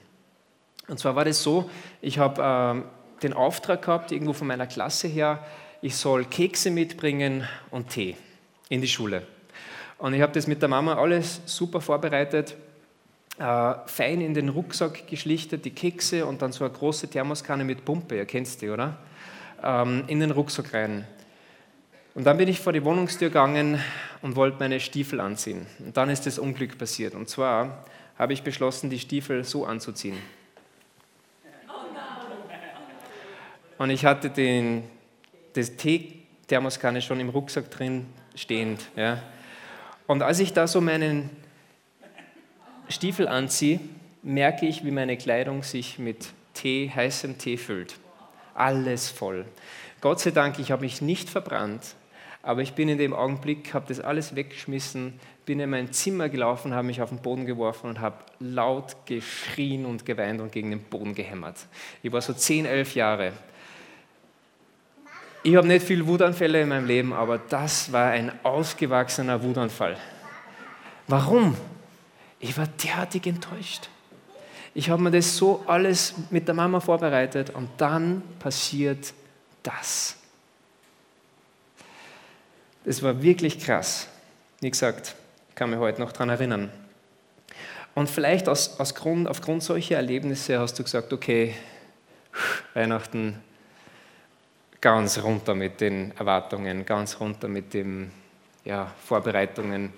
Und 0.88 1.00
zwar 1.00 1.16
war 1.16 1.24
das 1.24 1.42
so, 1.42 1.68
ich 2.00 2.18
habe 2.18 2.42
ähm, 2.44 2.84
den 3.22 3.32
Auftrag 3.32 3.82
gehabt, 3.82 4.12
irgendwo 4.12 4.32
von 4.32 4.46
meiner 4.46 4.66
Klasse 4.66 5.08
her, 5.08 5.44
ich 5.82 5.96
soll 5.96 6.24
Kekse 6.24 6.70
mitbringen 6.70 7.46
und 7.70 7.90
Tee 7.90 8.16
in 8.68 8.80
die 8.80 8.88
Schule. 8.88 9.22
Und 9.98 10.14
ich 10.14 10.20
habe 10.20 10.32
das 10.32 10.46
mit 10.46 10.60
der 10.60 10.68
Mama 10.68 10.96
alles 10.96 11.40
super 11.46 11.80
vorbereitet, 11.80 12.54
äh, 13.38 13.74
fein 13.86 14.20
in 14.20 14.34
den 14.34 14.48
Rucksack 14.48 15.06
geschlichtet, 15.06 15.64
die 15.64 15.70
Kekse 15.70 16.26
und 16.26 16.42
dann 16.42 16.52
so 16.52 16.64
eine 16.64 16.72
große 16.72 17.08
Thermoskanne 17.08 17.64
mit 17.64 17.84
Pumpe, 17.84 18.16
ihr 18.16 18.26
kennt 18.26 18.60
die, 18.60 18.68
oder? 18.68 18.96
Ähm, 19.62 20.04
in 20.06 20.20
den 20.20 20.30
Rucksack 20.30 20.74
rein. 20.74 21.06
Und 22.14 22.24
dann 22.24 22.38
bin 22.38 22.48
ich 22.48 22.60
vor 22.60 22.72
die 22.72 22.82
Wohnungstür 22.82 23.28
gegangen 23.28 23.78
und 24.22 24.36
wollte 24.36 24.58
meine 24.58 24.80
Stiefel 24.80 25.20
anziehen. 25.20 25.66
Und 25.78 25.96
dann 25.96 26.08
ist 26.08 26.24
das 26.24 26.38
Unglück 26.38 26.78
passiert. 26.78 27.14
Und 27.14 27.28
zwar 27.28 27.84
habe 28.18 28.32
ich 28.32 28.42
beschlossen, 28.42 28.88
die 28.88 28.98
Stiefel 28.98 29.44
so 29.44 29.66
anzuziehen. 29.66 30.16
Und 33.78 33.90
ich 33.90 34.04
hatte 34.04 34.30
den, 34.30 34.84
das 35.52 35.76
Tee-Thermoskanne 35.76 37.02
schon 37.02 37.20
im 37.20 37.28
Rucksack 37.28 37.70
drin 37.70 38.06
stehend. 38.34 38.88
Ja. 38.96 39.22
Und 40.06 40.22
als 40.22 40.38
ich 40.40 40.52
da 40.52 40.66
so 40.66 40.80
meinen 40.80 41.30
Stiefel 42.88 43.28
anziehe, 43.28 43.80
merke 44.22 44.66
ich, 44.66 44.84
wie 44.84 44.90
meine 44.90 45.16
Kleidung 45.16 45.62
sich 45.62 45.98
mit 45.98 46.28
Tee, 46.54 46.90
heißem 46.94 47.38
Tee 47.38 47.56
füllt. 47.56 47.96
Alles 48.54 49.10
voll. 49.10 49.44
Gott 50.00 50.20
sei 50.20 50.30
Dank, 50.30 50.58
ich 50.58 50.70
habe 50.70 50.82
mich 50.82 51.02
nicht 51.02 51.28
verbrannt, 51.28 51.94
aber 52.42 52.62
ich 52.62 52.74
bin 52.74 52.88
in 52.88 52.98
dem 52.98 53.12
Augenblick, 53.12 53.74
habe 53.74 53.86
das 53.88 54.00
alles 54.00 54.36
weggeschmissen, 54.36 55.18
bin 55.46 55.60
in 55.60 55.70
mein 55.70 55.92
Zimmer 55.92 56.28
gelaufen, 56.28 56.74
habe 56.74 56.86
mich 56.86 57.02
auf 57.02 57.08
den 57.10 57.18
Boden 57.18 57.46
geworfen 57.46 57.88
und 57.88 58.00
habe 58.00 58.16
laut 58.40 58.96
geschrien 59.06 59.84
und 59.84 60.06
geweint 60.06 60.40
und 60.40 60.52
gegen 60.52 60.70
den 60.70 60.82
Boden 60.82 61.14
gehämmert. 61.14 61.66
Ich 62.02 62.12
war 62.12 62.20
so 62.20 62.32
10, 62.32 62.66
11 62.66 62.94
Jahre. 62.94 63.32
Ich 65.46 65.54
habe 65.54 65.68
nicht 65.68 65.86
viel 65.86 66.04
Wutanfälle 66.04 66.62
in 66.62 66.68
meinem 66.70 66.86
Leben, 66.86 67.12
aber 67.12 67.38
das 67.38 67.92
war 67.92 68.10
ein 68.10 68.32
ausgewachsener 68.42 69.40
Wutanfall. 69.44 69.96
Warum? 71.06 71.56
Ich 72.40 72.58
war 72.58 72.66
derartig 72.82 73.28
enttäuscht. 73.28 73.88
Ich 74.74 74.90
habe 74.90 75.00
mir 75.00 75.12
das 75.12 75.36
so 75.36 75.62
alles 75.68 76.14
mit 76.30 76.48
der 76.48 76.54
Mama 76.56 76.80
vorbereitet 76.80 77.50
und 77.50 77.68
dann 77.76 78.24
passiert 78.40 79.14
das. 79.62 80.16
Das 82.84 83.00
war 83.04 83.22
wirklich 83.22 83.60
krass. 83.60 84.08
Wie 84.60 84.70
gesagt, 84.72 85.14
ich 85.50 85.54
kann 85.54 85.70
mich 85.70 85.78
heute 85.78 86.00
noch 86.00 86.10
daran 86.10 86.30
erinnern. 86.30 86.72
Und 87.94 88.10
vielleicht 88.10 88.48
aus, 88.48 88.80
aus 88.80 88.96
Grund, 88.96 89.28
aufgrund 89.28 89.62
solcher 89.62 89.94
Erlebnisse 89.94 90.58
hast 90.58 90.76
du 90.76 90.82
gesagt, 90.82 91.12
okay, 91.12 91.54
Weihnachten 92.74 93.40
ganz 94.80 95.22
runter 95.22 95.54
mit 95.54 95.80
den 95.80 96.12
Erwartungen, 96.18 96.86
ganz 96.86 97.20
runter 97.20 97.48
mit 97.48 97.74
den 97.74 98.10
ja, 98.64 98.92
Vorbereitungen, 99.04 99.92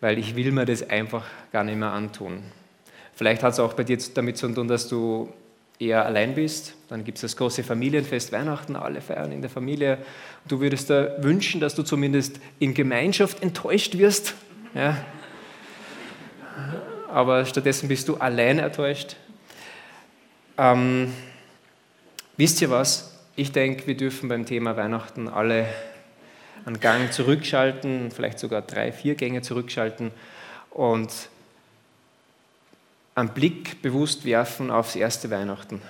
weil 0.00 0.18
ich 0.18 0.36
will 0.36 0.52
mir 0.52 0.64
das 0.64 0.88
einfach 0.88 1.24
gar 1.52 1.64
nicht 1.64 1.76
mehr 1.76 1.92
antun. 1.92 2.42
Vielleicht 3.14 3.42
hat 3.42 3.54
es 3.54 3.60
auch 3.60 3.74
bei 3.74 3.84
dir 3.84 3.98
damit 4.14 4.36
zu 4.36 4.48
tun, 4.48 4.68
dass 4.68 4.88
du 4.88 5.32
eher 5.78 6.04
allein 6.04 6.34
bist. 6.34 6.74
Dann 6.88 7.04
gibt 7.04 7.18
es 7.18 7.22
das 7.22 7.36
große 7.36 7.64
Familienfest 7.64 8.32
Weihnachten, 8.32 8.76
alle 8.76 9.00
feiern 9.00 9.32
in 9.32 9.40
der 9.40 9.50
Familie. 9.50 9.98
Du 10.46 10.60
würdest 10.60 10.90
dir 10.90 11.16
wünschen, 11.20 11.60
dass 11.60 11.74
du 11.74 11.82
zumindest 11.82 12.40
in 12.58 12.74
Gemeinschaft 12.74 13.42
enttäuscht 13.42 13.96
wirst. 13.98 14.34
Ja. 14.74 14.96
Aber 17.10 17.44
stattdessen 17.44 17.88
bist 17.88 18.08
du 18.08 18.16
allein 18.16 18.58
enttäuscht. 18.58 19.16
Ähm, 20.58 21.12
wisst 22.36 22.60
ihr 22.62 22.70
was? 22.70 23.15
Ich 23.38 23.52
denke, 23.52 23.86
wir 23.86 23.98
dürfen 23.98 24.30
beim 24.30 24.46
Thema 24.46 24.78
Weihnachten 24.78 25.28
alle 25.28 25.68
einen 26.64 26.80
Gang 26.80 27.12
zurückschalten, 27.12 28.10
vielleicht 28.10 28.38
sogar 28.38 28.62
drei, 28.62 28.92
vier 28.92 29.14
Gänge 29.14 29.42
zurückschalten 29.42 30.10
und 30.70 31.10
einen 33.14 33.28
Blick 33.28 33.82
bewusst 33.82 34.24
werfen 34.24 34.70
aufs 34.70 34.96
erste 34.96 35.28
Weihnachten 35.30 35.82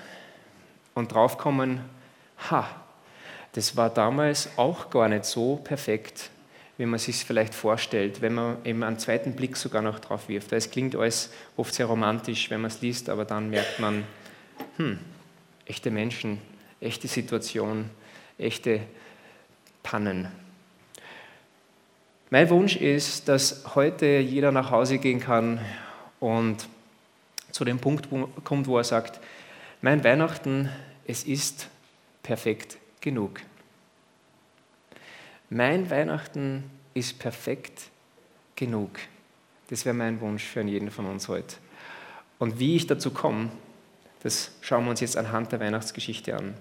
und 0.94 1.12
draufkommen, 1.12 1.82
ha, 2.50 2.68
das 3.52 3.76
war 3.76 3.90
damals 3.90 4.48
auch 4.56 4.90
gar 4.90 5.08
nicht 5.08 5.24
so 5.24 5.54
perfekt, 5.54 6.30
wie 6.78 6.86
man 6.86 6.98
sich 6.98 7.24
vielleicht 7.24 7.54
vorstellt, 7.54 8.22
wenn 8.22 8.34
man 8.34 8.56
eben 8.64 8.82
einen 8.82 8.98
zweiten 8.98 9.36
Blick 9.36 9.56
sogar 9.56 9.82
noch 9.82 10.00
drauf 10.00 10.28
wirft. 10.28 10.52
Es 10.52 10.72
klingt 10.72 10.96
alles 10.96 11.30
oft 11.56 11.72
sehr 11.72 11.86
romantisch, 11.86 12.50
wenn 12.50 12.60
man 12.60 12.72
es 12.72 12.80
liest, 12.80 13.08
aber 13.08 13.24
dann 13.24 13.50
merkt 13.50 13.78
man, 13.78 14.02
hm, 14.78 14.98
echte 15.64 15.92
Menschen 15.92 16.40
echte 16.80 17.08
Situation, 17.08 17.90
echte 18.38 18.80
Pannen. 19.82 20.28
Mein 22.30 22.50
Wunsch 22.50 22.76
ist, 22.76 23.28
dass 23.28 23.74
heute 23.74 24.06
jeder 24.18 24.50
nach 24.52 24.70
Hause 24.70 24.98
gehen 24.98 25.20
kann 25.20 25.60
und 26.18 26.68
zu 27.52 27.64
dem 27.64 27.78
Punkt 27.78 28.08
kommt, 28.44 28.66
wo 28.66 28.78
er 28.78 28.84
sagt, 28.84 29.20
mein 29.80 30.02
Weihnachten 30.02 30.70
es 31.06 31.24
ist 31.24 31.68
perfekt 32.22 32.78
genug. 33.00 33.40
Mein 35.48 35.88
Weihnachten 35.88 36.64
ist 36.94 37.18
perfekt 37.18 37.90
genug. 38.56 38.90
Das 39.68 39.84
wäre 39.84 39.94
mein 39.94 40.20
Wunsch 40.20 40.42
für 40.42 40.62
jeden 40.62 40.90
von 40.90 41.06
uns 41.06 41.28
heute. 41.28 41.56
Und 42.38 42.58
wie 42.58 42.76
ich 42.76 42.86
dazu 42.86 43.12
komme, 43.12 43.50
das 44.26 44.50
schauen 44.60 44.84
wir 44.84 44.90
uns 44.90 45.00
jetzt 45.00 45.16
anhand 45.16 45.52
der 45.52 45.60
Weihnachtsgeschichte 45.60 46.36
an. 46.36 46.54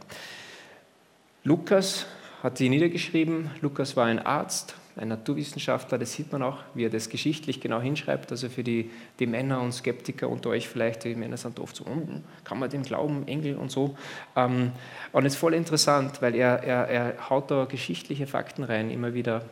Lukas 1.43 2.05
hat 2.43 2.59
die 2.59 2.69
niedergeschrieben. 2.69 3.49
Lukas 3.61 3.97
war 3.97 4.05
ein 4.05 4.19
Arzt, 4.19 4.75
ein 4.97 5.07
Naturwissenschaftler, 5.07 5.97
das 5.97 6.13
sieht 6.13 6.31
man 6.31 6.43
auch, 6.43 6.59
wie 6.75 6.85
er 6.85 6.91
das 6.91 7.09
geschichtlich 7.09 7.59
genau 7.59 7.81
hinschreibt. 7.81 8.31
Also 8.31 8.49
für 8.49 8.63
die, 8.63 8.91
die 9.19 9.25
Männer 9.25 9.61
und 9.61 9.73
Skeptiker 9.73 10.29
unter 10.29 10.51
euch 10.51 10.67
vielleicht, 10.67 11.03
die 11.05 11.15
Männer 11.15 11.37
sind 11.37 11.59
oft 11.59 11.75
so, 11.75 11.85
hm, 11.85 12.23
kann 12.43 12.59
man 12.59 12.69
dem 12.69 12.83
glauben, 12.83 13.27
Engel 13.27 13.55
und 13.55 13.71
so. 13.71 13.97
Ähm, 14.35 14.71
und 15.11 15.25
es 15.25 15.33
ist 15.33 15.39
voll 15.39 15.55
interessant, 15.55 16.21
weil 16.21 16.35
er, 16.35 16.63
er, 16.63 16.87
er 16.87 17.29
haut 17.29 17.49
da 17.49 17.65
geschichtliche 17.65 18.27
Fakten 18.27 18.63
rein, 18.63 18.91
immer 18.91 19.15
wieder. 19.15 19.43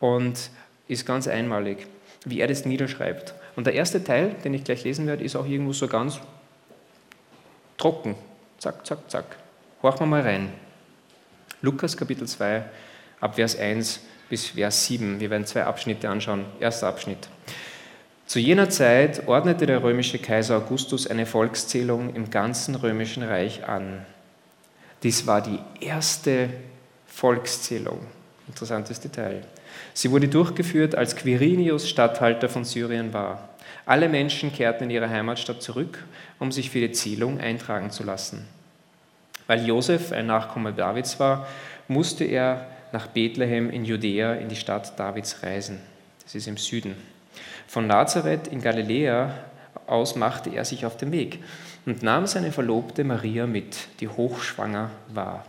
Und 0.00 0.50
ist 0.88 1.06
ganz 1.06 1.28
einmalig, 1.28 1.86
wie 2.24 2.40
er 2.40 2.48
das 2.48 2.66
niederschreibt. 2.66 3.34
Und 3.54 3.66
der 3.66 3.74
erste 3.74 4.02
Teil, 4.02 4.34
den 4.44 4.52
ich 4.52 4.64
gleich 4.64 4.82
lesen 4.84 5.06
werde, 5.06 5.24
ist 5.24 5.36
auch 5.36 5.46
irgendwo 5.46 5.72
so 5.72 5.86
ganz 5.88 6.20
trocken. 7.76 8.14
Zack, 8.58 8.86
zack, 8.86 9.10
zack. 9.10 9.24
Horchen 9.82 10.00
wir 10.00 10.06
mal 10.06 10.22
rein. 10.22 10.52
Lukas 11.62 11.96
Kapitel 11.96 12.26
2, 12.26 12.64
ab 13.20 13.34
Vers 13.36 13.58
1 13.58 14.00
bis 14.28 14.46
Vers 14.46 14.86
7. 14.86 15.20
Wir 15.20 15.30
werden 15.30 15.46
zwei 15.46 15.64
Abschnitte 15.64 16.08
anschauen. 16.08 16.44
Erster 16.60 16.88
Abschnitt. 16.88 17.28
Zu 18.26 18.40
jener 18.40 18.68
Zeit 18.70 19.28
ordnete 19.28 19.66
der 19.66 19.82
römische 19.82 20.18
Kaiser 20.18 20.56
Augustus 20.56 21.06
eine 21.06 21.26
Volkszählung 21.26 22.14
im 22.14 22.30
ganzen 22.30 22.74
römischen 22.74 23.22
Reich 23.22 23.66
an. 23.68 24.04
Dies 25.02 25.26
war 25.26 25.40
die 25.40 25.60
erste 25.80 26.50
Volkszählung. 27.06 28.00
Interessantes 28.48 29.00
Detail. 29.00 29.42
Sie 29.94 30.10
wurde 30.10 30.28
durchgeführt, 30.28 30.94
als 30.94 31.14
Quirinius 31.14 31.88
Statthalter 31.88 32.48
von 32.48 32.64
Syrien 32.64 33.12
war. 33.12 33.48
Alle 33.86 34.08
Menschen 34.08 34.52
kehrten 34.52 34.84
in 34.84 34.90
ihre 34.90 35.08
Heimatstadt 35.08 35.62
zurück, 35.62 36.04
um 36.40 36.50
sich 36.50 36.70
für 36.70 36.80
die 36.80 36.90
Zählung 36.90 37.40
eintragen 37.40 37.90
zu 37.90 38.02
lassen. 38.02 38.46
Weil 39.46 39.64
Josef 39.64 40.10
ein 40.10 40.26
Nachkomme 40.26 40.72
Davids 40.72 41.20
war, 41.20 41.46
musste 41.86 42.24
er 42.24 42.66
nach 42.90 43.06
Bethlehem 43.06 43.70
in 43.70 43.84
Judäa 43.84 44.34
in 44.34 44.48
die 44.48 44.56
Stadt 44.56 44.98
Davids 44.98 45.42
reisen. 45.44 45.80
Das 46.24 46.34
ist 46.34 46.48
im 46.48 46.56
Süden. 46.56 46.96
Von 47.68 47.86
Nazareth 47.86 48.48
in 48.48 48.60
Galiläa 48.60 49.32
aus 49.86 50.16
machte 50.16 50.50
er 50.50 50.64
sich 50.64 50.84
auf 50.84 50.96
den 50.96 51.12
Weg 51.12 51.44
und 51.84 52.02
nahm 52.02 52.26
seine 52.26 52.50
Verlobte 52.50 53.04
Maria 53.04 53.46
mit, 53.46 53.76
die 54.00 54.08
hochschwanger 54.08 54.90
war. 55.08 55.44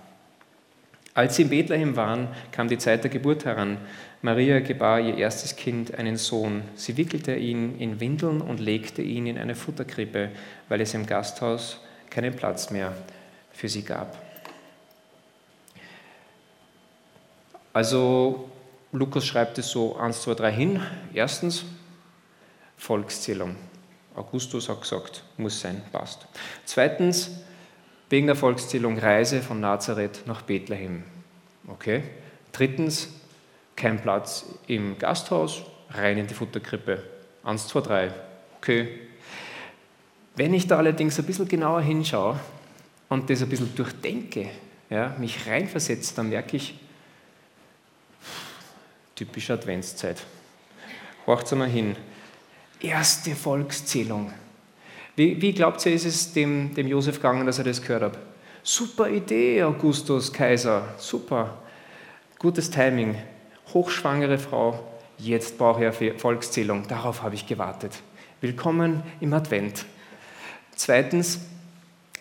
Als 1.17 1.35
sie 1.35 1.41
in 1.41 1.49
Bethlehem 1.49 1.95
waren, 1.95 2.27
kam 2.51 2.67
die 2.67 2.77
Zeit 2.77 3.03
der 3.03 3.09
Geburt 3.09 3.43
heran. 3.43 3.79
Maria 4.21 4.59
gebar 4.59 4.99
ihr 4.99 5.17
erstes 5.17 5.55
Kind, 5.55 5.97
einen 5.97 6.15
Sohn. 6.15 6.61
Sie 6.75 6.95
wickelte 6.95 7.33
ihn 7.33 7.79
in 7.79 7.99
Windeln 7.99 8.39
und 8.39 8.59
legte 8.59 9.01
ihn 9.01 9.25
in 9.25 9.39
eine 9.39 9.55
Futterkrippe, 9.55 10.29
weil 10.69 10.79
es 10.79 10.93
im 10.93 11.07
Gasthaus 11.07 11.79
keinen 12.11 12.35
Platz 12.35 12.69
mehr 12.69 12.93
für 13.51 13.67
sie 13.67 13.81
gab. 13.81 14.15
Also 17.73 18.51
Lukas 18.91 19.25
schreibt 19.25 19.57
es 19.57 19.71
so 19.71 19.97
1, 19.97 20.21
2, 20.21 20.35
3 20.35 20.51
hin. 20.51 20.81
Erstens 21.15 21.65
Volkszählung. 22.77 23.55
Augustus 24.13 24.69
hat 24.69 24.81
gesagt, 24.81 25.23
muss 25.37 25.59
sein, 25.59 25.81
passt. 25.91 26.27
Zweitens, 26.65 27.31
wegen 28.09 28.27
der 28.27 28.35
Volkszählung 28.35 28.97
Reise 28.97 29.41
von 29.41 29.59
Nazareth 29.59 30.23
nach 30.25 30.41
Bethlehem. 30.41 31.03
Okay. 31.67 32.03
Drittens, 32.51 33.09
kein 33.75 34.01
Platz 34.01 34.45
im 34.67 34.97
Gasthaus, 34.97 35.63
rein 35.89 36.17
in 36.17 36.27
die 36.27 36.33
Futterkrippe. 36.33 37.03
1, 37.43 37.67
2, 37.67 37.81
3. 37.81 38.11
Okay. 38.57 38.99
Wenn 40.35 40.53
ich 40.53 40.67
da 40.67 40.77
allerdings 40.77 41.19
ein 41.19 41.25
bisschen 41.25 41.47
genauer 41.47 41.81
hinschaue 41.81 42.39
und 43.09 43.29
das 43.29 43.41
ein 43.41 43.49
bisschen 43.49 43.75
durchdenke, 43.75 44.49
ja, 44.89 45.15
mich 45.19 45.47
reinversetze, 45.47 46.15
dann 46.15 46.29
merke 46.29 46.57
ich, 46.57 46.79
Typische 49.17 49.53
Adventszeit. 49.53 50.21
Horcht 51.25 51.51
mal 51.53 51.67
hin. 51.67 51.95
Erste 52.79 53.35
Volkszählung. 53.35 54.31
Wie, 55.17 55.41
wie, 55.41 55.51
glaubt 55.51 55.85
ihr, 55.85 55.93
ist 55.93 56.05
es 56.05 56.31
dem, 56.31 56.73
dem 56.73 56.87
Josef 56.87 57.17
gegangen, 57.17 57.45
dass 57.45 57.57
er 57.57 57.65
das 57.65 57.81
gehört 57.81 58.03
hat? 58.03 58.19
Super 58.63 59.09
Idee, 59.09 59.63
Augustus, 59.63 60.31
Kaiser, 60.31 60.87
super. 60.97 61.57
Gutes 62.39 62.69
Timing. 62.69 63.15
Hochschwangere 63.73 64.37
Frau, 64.37 64.79
jetzt 65.17 65.57
brauche 65.57 65.83
ich 65.83 66.01
eine 66.01 66.17
Volkszählung. 66.17 66.87
Darauf 66.87 67.23
habe 67.23 67.35
ich 67.35 67.45
gewartet. 67.45 67.93
Willkommen 68.39 69.03
im 69.19 69.33
Advent. 69.33 69.85
Zweitens, 70.75 71.41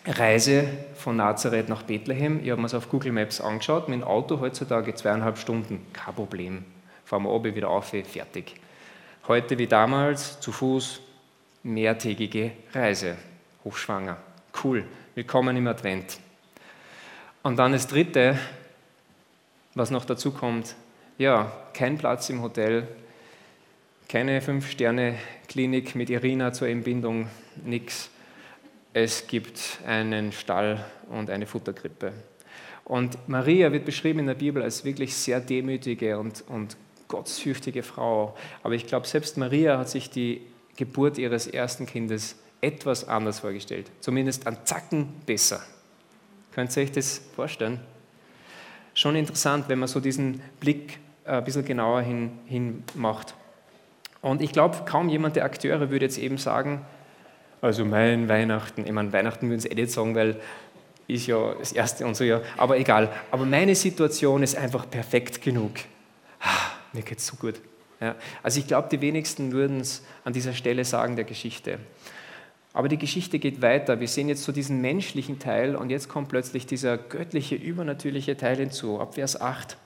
Reise 0.05 0.65
von 0.95 1.15
Nazareth 1.15 1.69
nach 1.69 1.83
Bethlehem. 1.83 2.41
Ich 2.43 2.49
habe 2.49 2.59
mir 2.59 2.67
es 2.67 2.73
auf 2.73 2.89
Google 2.89 3.13
Maps 3.13 3.39
angeschaut. 3.39 3.87
Mit 3.87 4.01
dem 4.01 4.07
Auto 4.07 4.41
heutzutage 4.41 4.93
zweieinhalb 4.95 5.37
Stunden, 5.37 5.85
kein 5.93 6.15
Problem 6.15 6.65
fahren 7.07 7.23
wir 7.23 7.29
oben 7.29 7.55
wieder 7.55 7.69
auf, 7.69 7.85
fertig. 7.85 8.55
Heute 9.29 9.57
wie 9.57 9.67
damals, 9.67 10.39
zu 10.41 10.51
Fuß, 10.51 10.99
mehrtägige 11.67 12.51
Reise, 12.73 13.17
hochschwanger. 13.65 14.17
Cool, 14.63 14.85
willkommen 15.15 15.57
im 15.57 15.67
Advent. 15.67 16.17
Und 17.43 17.57
dann 17.59 17.73
das 17.73 17.87
Dritte, 17.87 18.39
was 19.75 19.91
noch 19.91 20.05
dazu 20.05 20.31
kommt, 20.31 20.75
ja, 21.17 21.51
kein 21.73 21.97
Platz 21.97 22.29
im 22.29 22.41
Hotel, 22.41 22.87
keine 24.07 24.39
Fünf-Sterne-Klinik 24.39 25.93
mit 25.93 26.09
Irina 26.09 26.53
zur 26.53 26.69
Entbindung, 26.69 27.27
nichts. 27.65 28.09
Es 28.93 29.27
gibt 29.27 29.79
einen 29.85 30.31
Stall 30.31 30.85
und 31.09 31.29
eine 31.29 31.47
Futterkrippe. 31.47 32.13
Und 32.85 33.17
Maria 33.27 33.73
wird 33.73 33.83
beschrieben 33.83 34.19
in 34.19 34.27
der 34.27 34.35
Bibel 34.35 34.63
als 34.63 34.85
wirklich 34.85 35.13
sehr 35.13 35.41
demütige 35.41 36.17
und, 36.17 36.45
und 36.47 36.77
gottesfürchtige 37.09 37.83
Frau. 37.83 38.37
Aber 38.63 38.73
ich 38.73 38.87
glaube, 38.87 39.05
selbst 39.05 39.37
Maria 39.37 39.77
hat 39.77 39.89
sich 39.89 40.09
die 40.09 40.41
Geburt 40.77 41.17
ihres 41.17 41.47
ersten 41.47 41.85
Kindes 41.85 42.37
etwas 42.61 43.07
anders 43.07 43.39
vorgestellt. 43.39 43.91
Zumindest 43.99 44.47
ein 44.47 44.57
Zacken 44.63 45.09
besser. 45.25 45.61
Könnt 46.53 46.75
ihr 46.75 46.83
euch 46.83 46.91
das 46.91 47.21
vorstellen? 47.35 47.81
Schon 48.93 49.15
interessant, 49.15 49.65
wenn 49.67 49.79
man 49.79 49.87
so 49.87 49.99
diesen 49.99 50.41
Blick 50.59 50.99
äh, 51.25 51.33
ein 51.33 51.43
bisschen 51.43 51.65
genauer 51.65 52.01
hin, 52.01 52.31
hin 52.45 52.83
macht. 52.95 53.35
Und 54.21 54.41
ich 54.41 54.51
glaube, 54.51 54.77
kaum 54.85 55.09
jemand 55.09 55.35
der 55.35 55.45
Akteure 55.45 55.91
würde 55.91 56.05
jetzt 56.05 56.17
eben 56.17 56.37
sagen, 56.37 56.85
also 57.61 57.85
mein 57.85 58.29
Weihnachten, 58.29 58.85
ich 58.85 58.91
meine, 58.91 59.13
Weihnachten 59.13 59.49
würden 59.49 59.59
sie 59.59 59.67
eh 59.67 59.75
nicht 59.75 59.91
sagen, 59.91 60.15
weil 60.15 60.39
ist 61.07 61.27
ja 61.27 61.53
das 61.53 61.71
erste 61.71 62.05
und 62.05 62.15
so, 62.15 62.23
ja, 62.23 62.41
aber 62.57 62.77
egal. 62.77 63.11
Aber 63.31 63.45
meine 63.45 63.75
Situation 63.75 64.43
ist 64.43 64.55
einfach 64.55 64.89
perfekt 64.89 65.41
genug. 65.41 65.71
Ah, 66.39 66.71
mir 66.91 67.01
geht 67.01 67.19
es 67.19 67.27
so 67.27 67.35
gut. 67.35 67.55
Ja, 67.99 68.15
also 68.43 68.59
ich 68.59 68.67
glaube, 68.67 68.89
die 68.89 69.01
wenigsten 69.01 69.51
würden 69.51 69.79
es 69.79 70.05
an 70.23 70.33
dieser 70.33 70.53
Stelle 70.53 70.85
sagen 70.85 71.15
der 71.15 71.25
Geschichte. 71.25 71.79
Aber 72.73 72.89
die 72.89 72.97
Geschichte 72.99 73.39
geht 73.39 73.61
weiter. 73.63 73.99
Wir 73.99 74.07
sehen 74.07 74.29
jetzt 74.29 74.43
so 74.43 74.51
diesen 74.51 74.81
menschlichen 74.81 75.39
Teil 75.39 75.75
und 75.75 75.89
jetzt 75.89 76.09
kommt 76.09 76.29
plötzlich 76.29 76.67
dieser 76.67 76.97
göttliche, 76.97 77.55
übernatürliche 77.55 78.37
Teil 78.37 78.57
hinzu, 78.57 78.99
ab 78.99 79.15
Vers 79.15 79.41
8. 79.41 79.77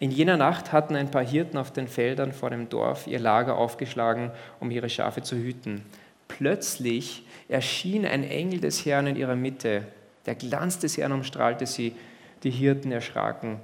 In 0.00 0.10
jener 0.10 0.36
Nacht 0.36 0.72
hatten 0.72 0.96
ein 0.96 1.12
paar 1.12 1.24
Hirten 1.24 1.58
auf 1.58 1.72
den 1.72 1.86
Feldern 1.86 2.32
vor 2.32 2.50
dem 2.50 2.68
Dorf 2.68 3.06
ihr 3.06 3.20
Lager 3.20 3.56
aufgeschlagen, 3.56 4.32
um 4.58 4.72
ihre 4.72 4.90
Schafe 4.90 5.22
zu 5.22 5.36
hüten. 5.36 5.82
Plötzlich 6.26 7.24
erschien 7.48 8.04
ein 8.04 8.24
Engel 8.24 8.60
des 8.60 8.84
Herrn 8.84 9.06
in 9.06 9.16
ihrer 9.16 9.36
Mitte. 9.36 9.86
Der 10.26 10.34
Glanz 10.34 10.78
des 10.78 10.96
Herrn 10.96 11.12
umstrahlte 11.12 11.66
sie. 11.66 11.94
Die 12.42 12.50
Hirten 12.50 12.90
erschraken, 12.90 13.60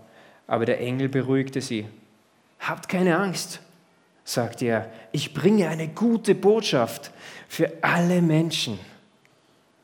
aber 0.47 0.65
der 0.65 0.81
Engel 0.81 1.09
beruhigte 1.09 1.61
sie. 1.61 1.87
Habt 2.61 2.89
keine 2.89 3.17
Angst, 3.17 3.61
sagt 4.25 4.63
er, 4.63 4.91
ich 5.13 5.33
bringe 5.33 5.69
eine 5.69 5.89
gute 5.89 6.35
Botschaft 6.35 7.13
für 7.49 7.73
alle 7.83 8.21
Menschen. 8.21 8.79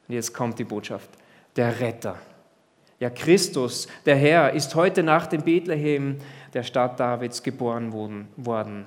Und 0.08 0.14
jetzt 0.14 0.34
kommt 0.34 0.58
die 0.58 0.64
Botschaft, 0.64 1.10
der 1.56 1.80
Retter. 1.80 2.18
Ja, 2.98 3.10
Christus, 3.10 3.88
der 4.06 4.16
Herr, 4.16 4.52
ist 4.52 4.74
heute 4.74 5.02
Nacht 5.02 5.32
in 5.32 5.42
Bethlehem, 5.42 6.18
der 6.54 6.62
Stadt 6.62 7.00
Davids, 7.00 7.42
geboren 7.42 7.92
worden. 8.36 8.86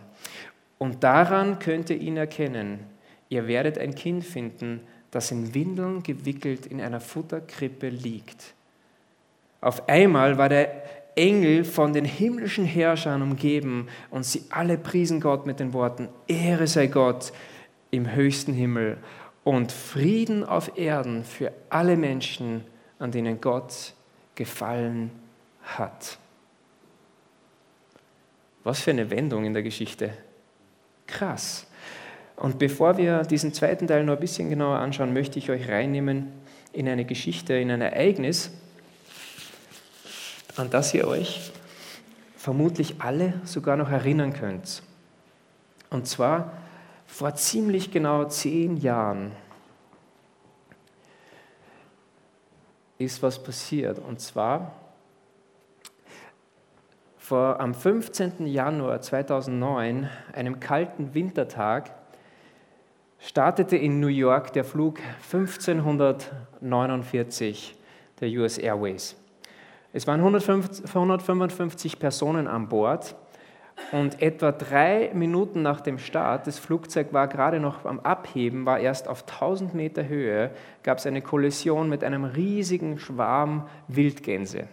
Und 0.78 1.04
daran 1.04 1.60
könnt 1.60 1.90
ihr 1.90 2.00
ihn 2.00 2.18
erkennen. 2.18 2.80
Ihr 3.30 3.48
werdet 3.48 3.78
ein 3.78 3.96
Kind 3.96 4.24
finden, 4.24 4.82
das 5.12 5.32
in 5.32 5.54
Windeln 5.54 6.04
gewickelt 6.04 6.66
in 6.66 6.82
einer 6.82 7.00
Futterkrippe 7.00 7.90
liegt. 7.90 8.54
Auf 9.62 9.88
einmal 9.90 10.38
war 10.38 10.50
der 10.50 10.95
Engel 11.16 11.64
von 11.64 11.94
den 11.94 12.06
himmlischen 12.06 12.66
Herrschern 12.66 13.22
umgeben 13.22 13.88
und 14.10 14.26
sie 14.26 14.44
alle 14.50 14.78
priesen 14.78 15.22
Gott 15.22 15.46
mit 15.46 15.60
den 15.60 15.74
Worten, 15.74 16.10
Ehre 16.28 16.68
sei 16.68 16.88
Gott 16.88 17.32
im 17.92 18.14
höchsten 18.14 18.54
Himmel 18.54 18.98
und 19.44 19.72
Frieden 19.72 20.44
auf 20.44 20.78
Erden 20.78 21.24
für 21.24 21.54
alle 21.70 21.96
Menschen, 21.96 22.66
an 23.00 23.12
denen 23.12 23.40
Gott 23.40 23.94
gefallen 24.36 25.12
hat. 25.64 26.18
Was 28.64 28.82
für 28.82 28.92
eine 28.92 29.10
Wendung 29.10 29.46
in 29.46 29.54
der 29.54 29.64
Geschichte. 29.64 30.12
Krass. 31.08 31.68
Und 32.36 32.60
bevor 32.60 32.98
wir 32.98 33.22
diesen 33.22 33.54
zweiten 33.54 33.88
Teil 33.88 34.04
noch 34.04 34.16
ein 34.16 34.20
bisschen 34.20 34.50
genauer 34.50 34.80
anschauen, 34.80 35.14
möchte 35.14 35.40
ich 35.40 35.50
euch 35.50 35.70
reinnehmen 35.70 36.34
in 36.74 36.90
eine 36.90 37.06
Geschichte, 37.06 37.54
in 37.54 37.72
ein 37.72 37.82
Ereignis, 37.82 38.52
an 40.56 40.70
das 40.70 40.94
ihr 40.94 41.08
euch 41.08 41.52
vermutlich 42.38 43.02
alle 43.02 43.34
sogar 43.44 43.76
noch 43.76 43.90
erinnern 43.90 44.34
könnt. 44.34 44.84
Und 45.90 46.08
zwar 46.08 46.54
vor 47.06 47.36
ziemlich 47.36 47.92
genau 47.92 48.24
zehn 48.26 48.78
Jahren 48.78 49.32
ist 52.98 53.22
was 53.24 53.42
passiert. 53.42 53.98
Und 54.00 54.20
zwar 54.22 54.74
vor, 57.18 57.60
am 57.60 57.74
15. 57.74 58.46
Januar 58.46 59.02
2009, 59.02 60.08
einem 60.34 60.60
kalten 60.60 61.16
Wintertag, 61.16 61.90
startete 63.20 63.76
in 63.76 64.00
New 64.00 64.08
York 64.08 64.54
der 64.54 64.64
Flug 64.64 65.00
1549 65.32 67.76
der 68.20 68.30
US 68.30 68.60
Airways. 68.60 69.16
Es 69.96 70.08
waren 70.08 70.20
155 70.20 72.00
Personen 72.00 72.48
an 72.48 72.68
Bord 72.68 73.16
und 73.94 74.22
etwa 74.22 74.52
drei 74.52 75.10
Minuten 75.14 75.62
nach 75.62 75.80
dem 75.80 76.00
Start, 76.00 76.48
das 76.48 76.60
Flugzeug 76.60 77.14
war 77.14 77.30
gerade 77.30 77.62
noch 77.62 77.86
am 77.86 78.02
Abheben, 78.02 78.66
war 78.66 78.78
erst 78.78 79.08
auf 79.08 79.22
1000 79.22 79.74
Meter 79.74 80.06
Höhe, 80.06 80.52
gab 80.84 80.98
es 80.98 81.06
eine 81.06 81.22
Kollision 81.22 81.88
mit 81.88 82.04
einem 82.04 82.26
riesigen 82.26 83.00
Schwarm 83.00 83.70
Wildgänse. 83.88 84.68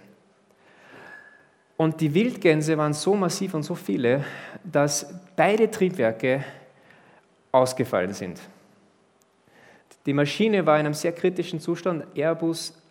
Und 1.77 2.01
die 2.01 2.15
Wildgänse 2.15 2.77
waren 2.77 2.93
so 2.93 3.15
massiv 3.15 3.55
und 3.55 3.63
so 3.63 3.77
viele, 3.77 4.25
dass 4.65 5.15
beide 5.37 5.71
Triebwerke 5.71 6.43
ausgefallen 7.53 8.13
sind. 8.13 8.41
Die 10.05 10.15
Maschine 10.15 10.67
war 10.67 10.81
in 10.81 10.87
einem 10.87 10.95
sehr 10.95 11.13
kritischen 11.13 11.61
Zustand, 11.61 12.07
Airbus 12.17 12.82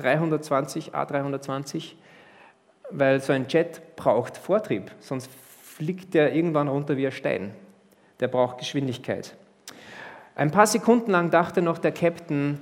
320, 0.00 0.94
A320, 0.94 1.94
weil 2.90 3.20
so 3.20 3.32
ein 3.32 3.46
Jet 3.48 3.96
braucht 3.96 4.36
Vortrieb, 4.36 4.90
sonst 5.00 5.30
fliegt 5.62 6.14
der 6.14 6.34
irgendwann 6.34 6.68
runter 6.68 6.96
wie 6.96 7.06
ein 7.06 7.12
Stein. 7.12 7.54
Der 8.20 8.28
braucht 8.28 8.58
Geschwindigkeit. 8.58 9.36
Ein 10.34 10.50
paar 10.50 10.66
Sekunden 10.66 11.10
lang 11.10 11.30
dachte 11.30 11.62
noch 11.62 11.78
der 11.78 11.92
Captain 11.92 12.60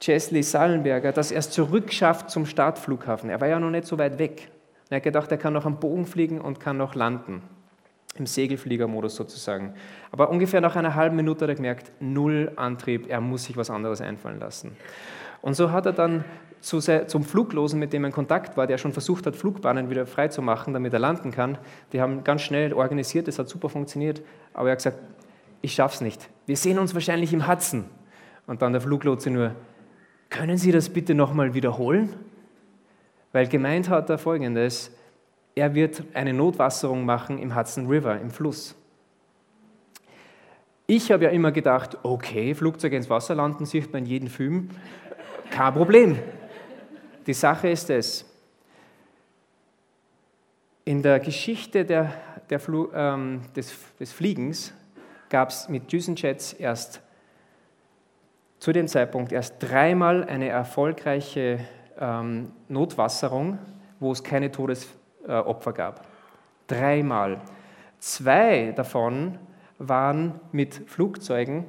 Chesley 0.00 0.42
Sallenberger, 0.42 1.12
dass 1.12 1.30
er 1.30 1.38
es 1.38 1.50
zurückschafft 1.50 2.30
zum 2.30 2.46
Startflughafen. 2.46 3.30
Er 3.30 3.40
war 3.40 3.48
ja 3.48 3.58
noch 3.58 3.70
nicht 3.70 3.86
so 3.86 3.98
weit 3.98 4.18
weg. 4.18 4.48
Er 4.90 4.96
hat 4.96 5.02
gedacht, 5.02 5.30
er 5.30 5.38
kann 5.38 5.52
noch 5.52 5.64
am 5.64 5.80
Bogen 5.80 6.06
fliegen 6.06 6.40
und 6.40 6.60
kann 6.60 6.76
noch 6.76 6.94
landen. 6.94 7.42
Im 8.16 8.26
Segelfliegermodus 8.26 9.16
sozusagen. 9.16 9.74
Aber 10.12 10.30
ungefähr 10.30 10.60
nach 10.60 10.76
einer 10.76 10.94
halben 10.94 11.16
Minute 11.16 11.44
hat 11.44 11.50
er 11.50 11.54
gemerkt, 11.54 11.92
null 12.00 12.52
Antrieb, 12.56 13.10
er 13.10 13.20
muss 13.20 13.44
sich 13.44 13.56
was 13.56 13.70
anderes 13.70 14.00
einfallen 14.00 14.40
lassen. 14.40 14.76
Und 15.46 15.54
so 15.54 15.70
hat 15.70 15.86
er 15.86 15.92
dann 15.92 16.24
zu, 16.60 16.80
zum 16.80 17.22
Fluglosen, 17.22 17.78
mit 17.78 17.92
dem 17.92 18.02
er 18.02 18.08
in 18.08 18.12
Kontakt 18.12 18.56
war, 18.56 18.66
der 18.66 18.78
schon 18.78 18.90
versucht 18.90 19.26
hat, 19.26 19.36
Flugbahnen 19.36 19.90
wieder 19.90 20.04
freizumachen, 20.04 20.72
damit 20.72 20.92
er 20.92 20.98
landen 20.98 21.30
kann, 21.30 21.56
die 21.92 22.00
haben 22.00 22.24
ganz 22.24 22.42
schnell 22.42 22.72
organisiert, 22.72 23.28
das 23.28 23.38
hat 23.38 23.48
super 23.48 23.68
funktioniert, 23.68 24.22
aber 24.54 24.70
er 24.70 24.72
hat 24.72 24.78
gesagt, 24.78 24.98
ich 25.62 25.72
schaff's 25.72 26.00
nicht. 26.00 26.28
Wir 26.46 26.56
sehen 26.56 26.80
uns 26.80 26.94
wahrscheinlich 26.94 27.32
im 27.32 27.46
Hudson. 27.46 27.84
Und 28.48 28.60
dann 28.60 28.72
der 28.72 28.80
Fluglotse 28.80 29.30
nur, 29.30 29.52
können 30.30 30.58
Sie 30.58 30.72
das 30.72 30.88
bitte 30.88 31.14
nochmal 31.14 31.54
wiederholen? 31.54 32.12
Weil 33.30 33.46
gemeint 33.46 33.88
hat 33.88 34.10
er 34.10 34.18
folgendes, 34.18 34.90
er 35.54 35.76
wird 35.76 36.02
eine 36.12 36.32
Notwasserung 36.32 37.04
machen 37.04 37.38
im 37.38 37.54
Hudson 37.54 37.86
River, 37.86 38.20
im 38.20 38.32
Fluss. 38.32 38.74
Ich 40.88 41.10
habe 41.10 41.24
ja 41.24 41.30
immer 41.30 41.50
gedacht, 41.50 41.98
okay, 42.04 42.54
Flugzeuge 42.54 42.96
ins 42.96 43.10
Wasser 43.10 43.36
landen, 43.36 43.64
sieht 43.64 43.92
man 43.92 44.04
in 44.04 44.08
jedem 44.08 44.28
Film, 44.28 44.70
kein 45.50 45.74
Problem. 45.74 46.18
Die 47.26 47.34
Sache 47.34 47.68
ist 47.68 47.90
es, 47.90 48.24
in 50.84 51.02
der 51.02 51.18
Geschichte 51.18 51.84
der, 51.84 52.12
der 52.48 52.60
Flu, 52.60 52.88
ähm, 52.94 53.42
des, 53.56 53.74
des 53.98 54.12
Fliegens 54.12 54.72
gab 55.28 55.48
es 55.48 55.68
mit 55.68 55.90
Düsenjets 55.90 56.52
erst 56.52 57.00
zu 58.58 58.72
dem 58.72 58.88
Zeitpunkt 58.88 59.32
erst 59.32 59.56
dreimal 59.58 60.24
eine 60.24 60.48
erfolgreiche 60.48 61.58
ähm, 61.98 62.52
Notwasserung, 62.68 63.58
wo 64.00 64.12
es 64.12 64.22
keine 64.22 64.50
Todesopfer 64.50 65.72
gab. 65.72 66.06
Dreimal. 66.66 67.40
Zwei 67.98 68.72
davon 68.74 69.38
waren 69.78 70.40
mit 70.52 70.82
Flugzeugen, 70.86 71.64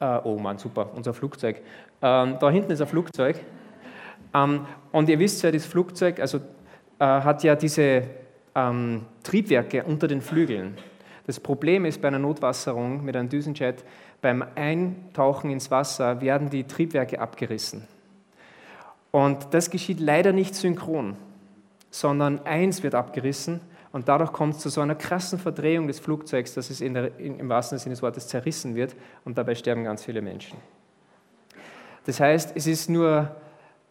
äh, 0.00 0.18
oh 0.24 0.38
Mann, 0.38 0.58
super, 0.58 0.90
unser 0.94 1.14
Flugzeug. 1.14 1.62
Ähm, 2.02 2.36
da 2.40 2.50
hinten 2.50 2.72
ist 2.72 2.80
ein 2.80 2.86
Flugzeug. 2.86 3.40
Ähm, 4.34 4.66
und 4.92 5.08
ihr 5.08 5.18
wisst 5.18 5.42
ja, 5.42 5.50
das 5.50 5.66
Flugzeug 5.66 6.20
also, 6.20 6.38
äh, 6.98 7.04
hat 7.04 7.42
ja 7.42 7.54
diese 7.54 8.04
ähm, 8.54 9.06
Triebwerke 9.22 9.84
unter 9.84 10.08
den 10.08 10.20
Flügeln. 10.20 10.76
Das 11.26 11.40
Problem 11.40 11.84
ist 11.84 12.00
bei 12.00 12.08
einer 12.08 12.18
Notwasserung 12.18 13.04
mit 13.04 13.16
einem 13.16 13.28
Düsenjet, 13.28 13.84
beim 14.22 14.44
Eintauchen 14.54 15.50
ins 15.50 15.70
Wasser 15.70 16.20
werden 16.20 16.50
die 16.50 16.64
Triebwerke 16.64 17.20
abgerissen. 17.20 17.86
Und 19.10 19.48
das 19.52 19.70
geschieht 19.70 20.00
leider 20.00 20.32
nicht 20.32 20.54
synchron, 20.54 21.16
sondern 21.90 22.44
eins 22.44 22.82
wird 22.82 22.94
abgerissen 22.94 23.60
und 23.92 24.08
dadurch 24.08 24.32
kommt 24.32 24.56
es 24.56 24.60
zu 24.60 24.68
so 24.68 24.82
einer 24.82 24.94
krassen 24.94 25.38
Verdrehung 25.38 25.86
des 25.86 26.00
Flugzeugs, 26.00 26.54
dass 26.54 26.70
es 26.70 26.78
der, 26.78 27.18
im 27.18 27.48
wahrsten 27.48 27.78
Sinne 27.78 27.94
des 27.94 28.02
Wortes 28.02 28.28
zerrissen 28.28 28.74
wird 28.74 28.94
und 29.24 29.38
dabei 29.38 29.54
sterben 29.54 29.84
ganz 29.84 30.04
viele 30.04 30.20
Menschen. 30.22 30.58
Das 32.06 32.20
heißt, 32.20 32.52
es 32.54 32.66
ist 32.66 32.88
nur 32.88 33.34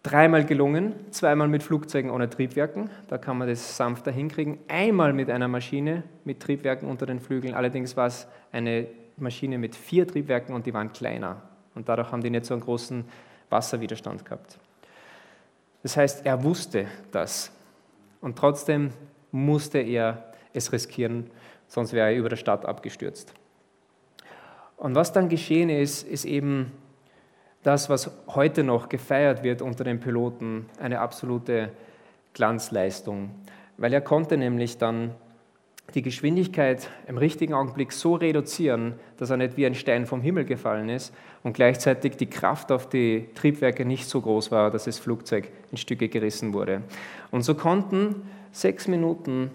dreimal 0.01 0.45
gelungen, 0.45 0.95
zweimal 1.11 1.47
mit 1.47 1.63
Flugzeugen 1.63 2.09
ohne 2.09 2.29
Triebwerken, 2.29 2.89
da 3.07 3.17
kann 3.17 3.37
man 3.37 3.47
das 3.47 3.75
sanfter 3.75 4.11
hinkriegen, 4.11 4.57
einmal 4.67 5.13
mit 5.13 5.29
einer 5.29 5.47
Maschine 5.47 6.03
mit 6.23 6.39
Triebwerken 6.39 6.87
unter 6.87 7.05
den 7.05 7.19
Flügeln, 7.19 7.53
allerdings 7.53 7.97
war 7.97 8.07
es 8.07 8.27
eine 8.51 8.87
Maschine 9.17 9.57
mit 9.57 9.75
vier 9.75 10.07
Triebwerken 10.07 10.55
und 10.55 10.65
die 10.65 10.73
waren 10.73 10.91
kleiner. 10.93 11.41
Und 11.73 11.89
dadurch 11.89 12.11
haben 12.11 12.21
die 12.21 12.29
nicht 12.29 12.45
so 12.45 12.53
einen 12.53 12.63
großen 12.63 13.03
Wasserwiderstand 13.49 14.23
gehabt. 14.23 14.57
Das 15.83 15.97
heißt, 15.97 16.25
er 16.25 16.43
wusste 16.43 16.87
das. 17.11 17.51
Und 18.21 18.37
trotzdem 18.37 18.91
musste 19.31 19.79
er 19.79 20.33
es 20.53 20.71
riskieren, 20.71 21.29
sonst 21.67 21.93
wäre 21.93 22.11
er 22.11 22.17
über 22.17 22.29
der 22.29 22.37
Stadt 22.37 22.65
abgestürzt. 22.65 23.33
Und 24.77 24.95
was 24.95 25.11
dann 25.11 25.29
geschehen 25.29 25.69
ist, 25.69 26.03
ist 26.07 26.25
eben 26.25 26.71
das, 27.65 27.89
was 27.89 28.11
heute 28.27 28.63
noch 28.63 28.89
gefeiert 28.89 29.43
wird 29.43 29.61
unter 29.63 29.83
den 29.83 29.99
Piloten, 29.99 30.67
eine 30.79 30.99
absolute 30.99 31.71
Glanzleistung. 32.33 33.31
Weil 33.77 33.91
er 33.91 34.01
konnte 34.01 34.37
nämlich 34.37 34.77
dann 34.77 35.15
die 35.95 36.03
Geschwindigkeit 36.03 36.89
im 37.07 37.17
richtigen 37.17 37.53
Augenblick 37.53 37.91
so 37.91 38.15
reduzieren, 38.15 38.93
dass 39.17 39.31
er 39.31 39.37
nicht 39.37 39.57
wie 39.57 39.65
ein 39.65 39.73
Stein 39.73 40.05
vom 40.05 40.21
Himmel 40.21 40.45
gefallen 40.45 40.89
ist 40.89 41.13
und 41.43 41.53
gleichzeitig 41.53 42.17
die 42.17 42.27
Kraft 42.27 42.71
auf 42.71 42.87
die 42.87 43.29
Triebwerke 43.33 43.83
nicht 43.83 44.07
so 44.07 44.21
groß 44.21 44.51
war, 44.51 44.69
dass 44.69 44.85
das 44.85 44.99
Flugzeug 44.99 45.49
in 45.71 45.77
Stücke 45.77 46.07
gerissen 46.07 46.53
wurde. 46.53 46.83
Und 47.31 47.43
so 47.43 47.55
konnten 47.55 48.29
sechs 48.51 48.87
Minuten 48.87 49.51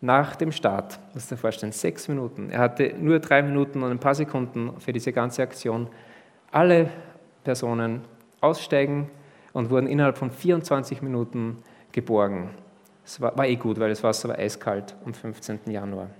nach 0.00 0.36
dem 0.36 0.52
Start, 0.52 0.98
musst 1.14 1.30
du 1.30 1.34
dir 1.34 1.40
vorstellen, 1.40 1.72
sechs 1.72 2.06
Minuten, 2.08 2.50
er 2.50 2.60
hatte 2.60 2.94
nur 2.98 3.18
drei 3.18 3.42
Minuten 3.42 3.82
und 3.82 3.90
ein 3.90 3.98
paar 3.98 4.14
Sekunden 4.14 4.72
für 4.78 4.92
diese 4.92 5.12
ganze 5.12 5.42
Aktion, 5.42 5.88
alle 6.52 6.90
Personen 7.44 8.02
aussteigen 8.40 9.10
und 9.52 9.70
wurden 9.70 9.86
innerhalb 9.86 10.18
von 10.18 10.30
24 10.30 11.02
Minuten 11.02 11.58
geborgen. 11.92 12.50
Es 13.04 13.20
war, 13.20 13.36
war 13.36 13.46
eh 13.46 13.56
gut, 13.56 13.80
weil 13.80 13.88
das 13.88 14.02
Wasser 14.02 14.28
war 14.28 14.38
eiskalt 14.38 14.94
am 15.04 15.14
15. 15.14 15.60
Januar. 15.66 16.10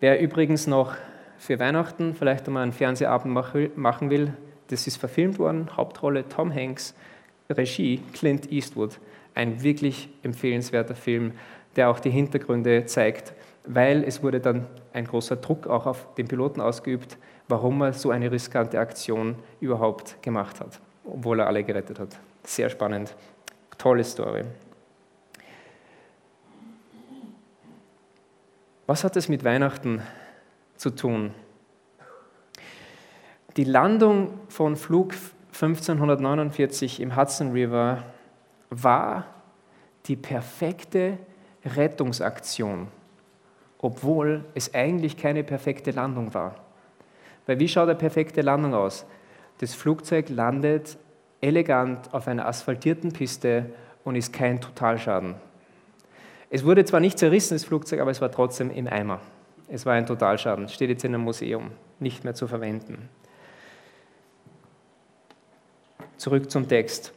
Wer 0.00 0.20
übrigens 0.20 0.66
noch 0.66 0.94
für 1.38 1.58
Weihnachten 1.58 2.14
vielleicht 2.14 2.46
einmal 2.46 2.62
einen 2.62 2.72
Fernsehabend 2.72 3.32
machen 3.76 4.10
will, 4.10 4.32
das 4.68 4.86
ist 4.86 4.96
verfilmt 4.96 5.38
worden, 5.38 5.68
Hauptrolle 5.76 6.28
Tom 6.28 6.52
Hanks, 6.52 6.94
Regie 7.48 8.02
Clint 8.12 8.50
Eastwood. 8.50 8.98
Ein 9.34 9.62
wirklich 9.62 10.08
empfehlenswerter 10.22 10.94
Film, 10.94 11.32
der 11.76 11.90
auch 11.90 12.00
die 12.00 12.10
Hintergründe 12.10 12.86
zeigt, 12.86 13.32
weil 13.66 14.04
es 14.04 14.22
wurde 14.22 14.40
dann 14.40 14.66
ein 14.92 15.06
großer 15.06 15.36
Druck 15.36 15.66
auch 15.66 15.86
auf 15.86 16.14
den 16.14 16.28
Piloten 16.28 16.60
ausgeübt, 16.60 17.18
warum 17.48 17.82
er 17.82 17.92
so 17.92 18.10
eine 18.10 18.30
riskante 18.30 18.78
Aktion 18.78 19.36
überhaupt 19.60 20.22
gemacht 20.22 20.60
hat, 20.60 20.80
obwohl 21.04 21.40
er 21.40 21.46
alle 21.46 21.64
gerettet 21.64 21.98
hat. 21.98 22.16
Sehr 22.44 22.70
spannend, 22.70 23.14
tolle 23.78 24.04
Story. 24.04 24.44
Was 28.86 29.02
hat 29.02 29.16
es 29.16 29.28
mit 29.28 29.42
Weihnachten 29.42 30.00
zu 30.76 30.90
tun? 30.90 31.34
Die 33.56 33.64
Landung 33.64 34.38
von 34.48 34.76
Flug 34.76 35.14
1549 35.52 37.00
im 37.00 37.16
Hudson 37.16 37.52
River 37.52 38.04
war 38.70 39.26
die 40.06 40.16
perfekte 40.16 41.18
Rettungsaktion, 41.64 42.88
obwohl 43.78 44.44
es 44.54 44.74
eigentlich 44.74 45.16
keine 45.16 45.44
perfekte 45.44 45.90
Landung 45.90 46.34
war. 46.34 46.56
Weil 47.46 47.58
wie 47.58 47.68
schaut 47.68 47.88
eine 47.88 47.98
perfekte 47.98 48.42
Landung 48.42 48.74
aus? 48.74 49.06
Das 49.58 49.74
Flugzeug 49.74 50.28
landet 50.28 50.98
elegant 51.40 52.12
auf 52.12 52.28
einer 52.28 52.46
asphaltierten 52.46 53.12
Piste 53.12 53.66
und 54.04 54.16
ist 54.16 54.32
kein 54.32 54.60
Totalschaden. 54.60 55.34
Es 56.50 56.64
wurde 56.64 56.84
zwar 56.84 57.00
nicht 57.00 57.18
zerrissen, 57.18 57.54
das 57.54 57.64
Flugzeug, 57.64 58.00
aber 58.00 58.10
es 58.10 58.20
war 58.20 58.30
trotzdem 58.30 58.70
im 58.70 58.86
Eimer. 58.86 59.20
Es 59.68 59.84
war 59.84 59.94
ein 59.94 60.06
Totalschaden, 60.06 60.68
steht 60.68 60.90
jetzt 60.90 61.04
in 61.04 61.14
einem 61.14 61.24
Museum, 61.24 61.72
nicht 61.98 62.24
mehr 62.24 62.34
zu 62.34 62.46
verwenden. 62.46 63.08
Zurück 66.16 66.50
zum 66.50 66.68
Text. 66.68 67.12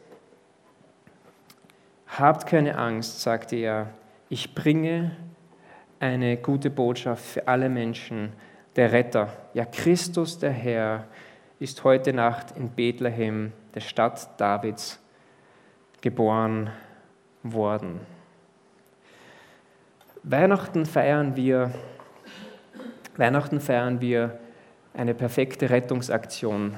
Habt 2.08 2.48
keine 2.48 2.78
Angst, 2.78 3.22
sagte 3.22 3.56
er, 3.56 3.91
ich 4.30 4.56
bringe 4.56 5.15
eine 5.99 6.38
gute 6.38 6.69
Botschaft 6.69 7.25
für 7.25 7.47
alle 7.47 7.69
Menschen. 7.69 8.33
Der 8.75 8.91
Retter, 8.91 9.33
ja 9.53 9.65
Christus 9.65 10.39
der 10.39 10.51
Herr, 10.51 11.05
ist 11.59 11.83
heute 11.83 12.13
Nacht 12.13 12.55
in 12.55 12.69
Bethlehem, 12.69 13.51
der 13.75 13.81
Stadt 13.81 14.39
Davids, 14.39 14.99
geboren 16.01 16.69
worden. 17.43 17.99
Weihnachten 20.23 20.85
feiern 20.85 21.35
wir, 21.35 21.73
Weihnachten 23.17 23.59
feiern 23.59 23.99
wir 23.99 24.39
eine 24.93 25.13
perfekte 25.13 25.69
Rettungsaktion 25.69 26.77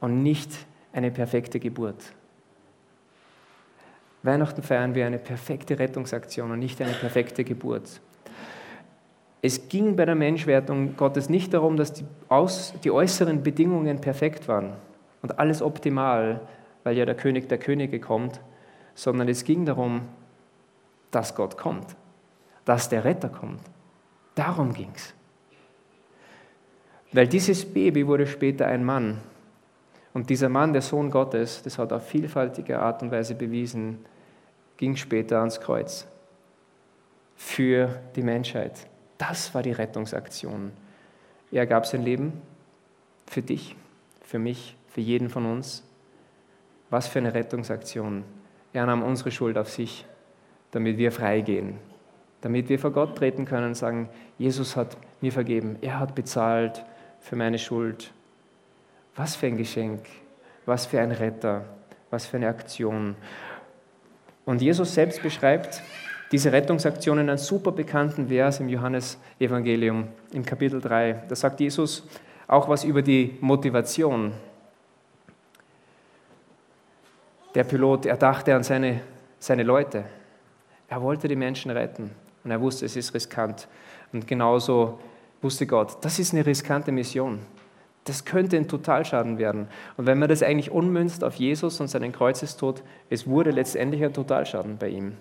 und 0.00 0.22
nicht 0.22 0.50
eine 0.92 1.10
perfekte 1.10 1.60
Geburt. 1.60 2.12
Weihnachten 4.22 4.62
feiern 4.62 4.94
wir 4.94 5.06
eine 5.06 5.18
perfekte 5.18 5.78
Rettungsaktion 5.78 6.50
und 6.50 6.58
nicht 6.58 6.80
eine 6.82 6.92
perfekte 6.92 7.44
Geburt. 7.44 8.00
Es 9.42 9.68
ging 9.68 9.96
bei 9.96 10.04
der 10.04 10.14
Menschwertung 10.14 10.96
Gottes 10.96 11.28
nicht 11.28 11.54
darum, 11.54 11.76
dass 11.76 11.92
die, 11.92 12.04
aus, 12.28 12.74
die 12.84 12.90
äußeren 12.90 13.42
Bedingungen 13.42 14.00
perfekt 14.00 14.48
waren 14.48 14.74
und 15.22 15.38
alles 15.38 15.62
optimal, 15.62 16.40
weil 16.84 16.96
ja 16.96 17.06
der 17.06 17.14
König 17.14 17.48
der 17.48 17.58
Könige 17.58 18.00
kommt, 18.00 18.40
sondern 18.94 19.28
es 19.28 19.44
ging 19.44 19.64
darum, 19.64 20.02
dass 21.10 21.34
Gott 21.34 21.56
kommt 21.56 21.96
dass 22.70 22.88
der 22.88 23.04
Retter 23.04 23.28
kommt. 23.28 23.62
Darum 24.36 24.72
ging 24.72 24.92
es. 24.94 25.12
Weil 27.12 27.26
dieses 27.26 27.64
Baby 27.64 28.06
wurde 28.06 28.28
später 28.28 28.66
ein 28.66 28.84
Mann. 28.84 29.20
Und 30.12 30.30
dieser 30.30 30.48
Mann, 30.48 30.72
der 30.72 30.82
Sohn 30.82 31.10
Gottes, 31.10 31.62
das 31.62 31.78
hat 31.78 31.92
auf 31.92 32.06
vielfältige 32.06 32.78
Art 32.78 33.02
und 33.02 33.10
Weise 33.10 33.34
bewiesen, 33.34 34.04
ging 34.76 34.94
später 34.94 35.38
ans 35.38 35.60
Kreuz. 35.60 36.06
Für 37.34 38.00
die 38.14 38.22
Menschheit. 38.22 38.86
Das 39.20 39.54
war 39.54 39.62
die 39.62 39.72
Rettungsaktion. 39.72 40.72
Er 41.52 41.66
gab 41.66 41.84
sein 41.84 42.00
Leben 42.00 42.40
für 43.26 43.42
dich, 43.42 43.76
für 44.22 44.38
mich, 44.38 44.76
für 44.88 45.02
jeden 45.02 45.28
von 45.28 45.44
uns. 45.44 45.84
Was 46.88 47.06
für 47.06 47.18
eine 47.18 47.34
Rettungsaktion. 47.34 48.24
Er 48.72 48.86
nahm 48.86 49.02
unsere 49.02 49.30
Schuld 49.30 49.58
auf 49.58 49.68
sich, 49.68 50.06
damit 50.70 50.96
wir 50.96 51.12
freigehen, 51.12 51.76
damit 52.40 52.70
wir 52.70 52.78
vor 52.78 52.92
Gott 52.92 53.18
treten 53.18 53.44
können 53.44 53.66
und 53.66 53.74
sagen, 53.74 54.08
Jesus 54.38 54.74
hat 54.74 54.96
mir 55.20 55.32
vergeben, 55.32 55.76
er 55.82 56.00
hat 56.00 56.14
bezahlt 56.14 56.82
für 57.20 57.36
meine 57.36 57.58
Schuld. 57.58 58.14
Was 59.16 59.36
für 59.36 59.48
ein 59.48 59.58
Geschenk, 59.58 60.00
was 60.64 60.86
für 60.86 60.98
ein 60.98 61.12
Retter, 61.12 61.66
was 62.08 62.24
für 62.24 62.38
eine 62.38 62.48
Aktion. 62.48 63.16
Und 64.46 64.62
Jesus 64.62 64.94
selbst 64.94 65.22
beschreibt 65.22 65.82
diese 66.32 66.52
Rettungsaktion 66.52 67.18
in 67.18 67.28
einem 67.28 67.38
super 67.38 67.72
bekannten 67.72 68.28
Vers 68.28 68.60
im 68.60 68.68
Johannesevangelium 68.68 70.08
im 70.32 70.44
Kapitel 70.44 70.80
3. 70.80 71.24
Da 71.28 71.34
sagt 71.34 71.60
Jesus 71.60 72.06
auch 72.46 72.68
was 72.68 72.84
über 72.84 73.02
die 73.02 73.36
Motivation. 73.40 74.32
Der 77.54 77.64
Pilot, 77.64 78.06
er 78.06 78.16
dachte 78.16 78.54
an 78.54 78.62
seine, 78.62 79.00
seine 79.40 79.64
Leute. 79.64 80.04
Er 80.88 81.02
wollte 81.02 81.26
die 81.26 81.36
Menschen 81.36 81.70
retten. 81.72 82.10
Und 82.44 82.50
er 82.50 82.60
wusste, 82.60 82.86
es 82.86 82.96
ist 82.96 83.12
riskant. 83.12 83.66
Und 84.12 84.26
genauso 84.26 85.00
wusste 85.42 85.66
Gott, 85.66 85.98
das 86.02 86.18
ist 86.18 86.32
eine 86.32 86.46
riskante 86.46 86.92
Mission. 86.92 87.40
Das 88.04 88.24
könnte 88.24 88.56
ein 88.56 88.68
Totalschaden 88.68 89.38
werden. 89.38 89.68
Und 89.96 90.06
wenn 90.06 90.18
man 90.18 90.28
das 90.28 90.42
eigentlich 90.42 90.70
ummünzt 90.70 91.22
auf 91.22 91.34
Jesus 91.34 91.80
und 91.80 91.88
seinen 91.88 92.12
Kreuzestod, 92.12 92.82
es 93.10 93.26
wurde 93.26 93.50
letztendlich 93.50 94.02
ein 94.04 94.12
Totalschaden 94.12 94.78
bei 94.78 94.88
ihm. 94.88 95.16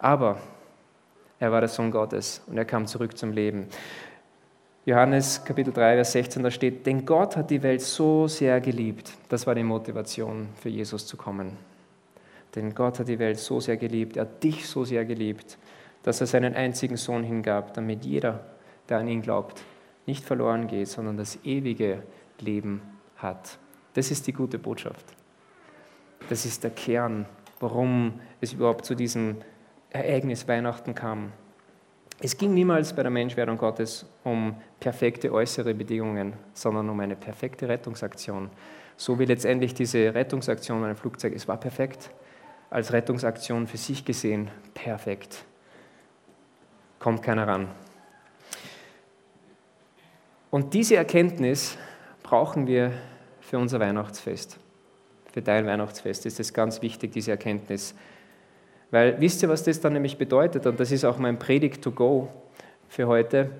Aber 0.00 0.38
er 1.38 1.52
war 1.52 1.60
der 1.60 1.68
Sohn 1.68 1.90
Gottes 1.90 2.42
und 2.46 2.56
er 2.56 2.64
kam 2.64 2.86
zurück 2.86 3.16
zum 3.16 3.32
Leben. 3.32 3.66
Johannes 4.86 5.44
Kapitel 5.44 5.74
3, 5.74 5.96
Vers 5.96 6.12
16, 6.12 6.42
da 6.42 6.50
steht, 6.50 6.86
denn 6.86 7.04
Gott 7.04 7.36
hat 7.36 7.50
die 7.50 7.62
Welt 7.62 7.82
so 7.82 8.26
sehr 8.26 8.60
geliebt. 8.62 9.12
Das 9.28 9.46
war 9.46 9.54
die 9.54 9.62
Motivation 9.62 10.48
für 10.56 10.70
Jesus 10.70 11.06
zu 11.06 11.18
kommen. 11.18 11.56
Denn 12.54 12.74
Gott 12.74 12.98
hat 12.98 13.08
die 13.08 13.18
Welt 13.18 13.38
so 13.38 13.60
sehr 13.60 13.76
geliebt, 13.76 14.16
er 14.16 14.22
hat 14.22 14.42
dich 14.42 14.66
so 14.66 14.84
sehr 14.84 15.04
geliebt, 15.04 15.58
dass 16.02 16.20
er 16.22 16.26
seinen 16.26 16.54
einzigen 16.54 16.96
Sohn 16.96 17.22
hingab, 17.22 17.74
damit 17.74 18.04
jeder, 18.04 18.40
der 18.88 18.98
an 18.98 19.08
ihn 19.08 19.20
glaubt, 19.20 19.62
nicht 20.06 20.24
verloren 20.24 20.66
geht, 20.66 20.88
sondern 20.88 21.18
das 21.18 21.38
ewige 21.44 22.02
Leben 22.40 22.80
hat. 23.16 23.58
Das 23.92 24.10
ist 24.10 24.26
die 24.26 24.32
gute 24.32 24.58
Botschaft. 24.58 25.04
Das 26.30 26.46
ist 26.46 26.64
der 26.64 26.70
Kern, 26.70 27.26
warum 27.60 28.18
es 28.40 28.54
überhaupt 28.54 28.86
zu 28.86 28.94
diesem 28.94 29.36
Ereignis 29.90 30.46
Weihnachten 30.46 30.94
kam. 30.94 31.32
Es 32.20 32.36
ging 32.36 32.54
niemals 32.54 32.92
bei 32.92 33.02
der 33.02 33.10
Menschwerdung 33.10 33.58
Gottes 33.58 34.06
um 34.24 34.54
perfekte 34.78 35.32
äußere 35.32 35.74
Bedingungen, 35.74 36.34
sondern 36.52 36.88
um 36.88 37.00
eine 37.00 37.16
perfekte 37.16 37.68
Rettungsaktion. 37.68 38.50
So 38.96 39.18
wie 39.18 39.24
letztendlich 39.24 39.74
diese 39.74 40.14
Rettungsaktion 40.14 40.84
ein 40.84 40.96
Flugzeug, 40.96 41.34
es 41.34 41.48
war 41.48 41.58
perfekt 41.58 42.10
als 42.68 42.92
Rettungsaktion 42.92 43.66
für 43.66 43.78
sich 43.78 44.04
gesehen 44.04 44.50
perfekt. 44.74 45.44
Kommt 46.98 47.22
keiner 47.22 47.48
ran. 47.48 47.68
Und 50.50 50.74
diese 50.74 50.96
Erkenntnis 50.96 51.78
brauchen 52.22 52.66
wir 52.66 52.92
für 53.40 53.58
unser 53.58 53.80
Weihnachtsfest. 53.80 54.58
Für 55.32 55.42
dein 55.42 55.66
Weihnachtsfest 55.66 56.26
ist 56.26 56.38
es 56.38 56.52
ganz 56.52 56.82
wichtig, 56.82 57.12
diese 57.12 57.30
Erkenntnis. 57.30 57.94
Weil 58.90 59.20
wisst 59.20 59.42
ihr, 59.42 59.48
was 59.48 59.62
das 59.62 59.80
dann 59.80 59.92
nämlich 59.92 60.18
bedeutet? 60.18 60.66
Und 60.66 60.80
das 60.80 60.90
ist 60.90 61.04
auch 61.04 61.18
mein 61.18 61.38
Predigt 61.38 61.82
to 61.82 61.92
go 61.92 62.28
für 62.88 63.06
heute, 63.06 63.50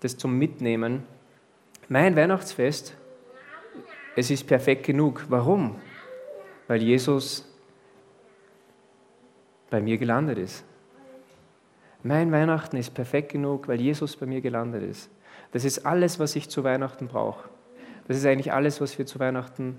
das 0.00 0.16
zum 0.16 0.36
Mitnehmen. 0.38 1.04
Mein 1.88 2.16
Weihnachtsfest, 2.16 2.94
es 4.16 4.30
ist 4.30 4.46
perfekt 4.46 4.84
genug. 4.84 5.24
Warum? 5.28 5.76
Weil 6.66 6.82
Jesus 6.82 7.48
bei 9.70 9.80
mir 9.80 9.98
gelandet 9.98 10.38
ist. 10.38 10.64
Mein 12.02 12.32
Weihnachten 12.32 12.76
ist 12.76 12.94
perfekt 12.94 13.32
genug, 13.32 13.68
weil 13.68 13.80
Jesus 13.80 14.16
bei 14.16 14.26
mir 14.26 14.40
gelandet 14.40 14.82
ist. 14.82 15.08
Das 15.52 15.64
ist 15.64 15.86
alles, 15.86 16.18
was 16.18 16.34
ich 16.34 16.48
zu 16.48 16.64
Weihnachten 16.64 17.06
brauche. 17.06 17.48
Das 18.08 18.16
ist 18.16 18.26
eigentlich 18.26 18.52
alles, 18.52 18.80
was 18.80 18.98
wir 18.98 19.06
zu 19.06 19.20
Weihnachten 19.20 19.78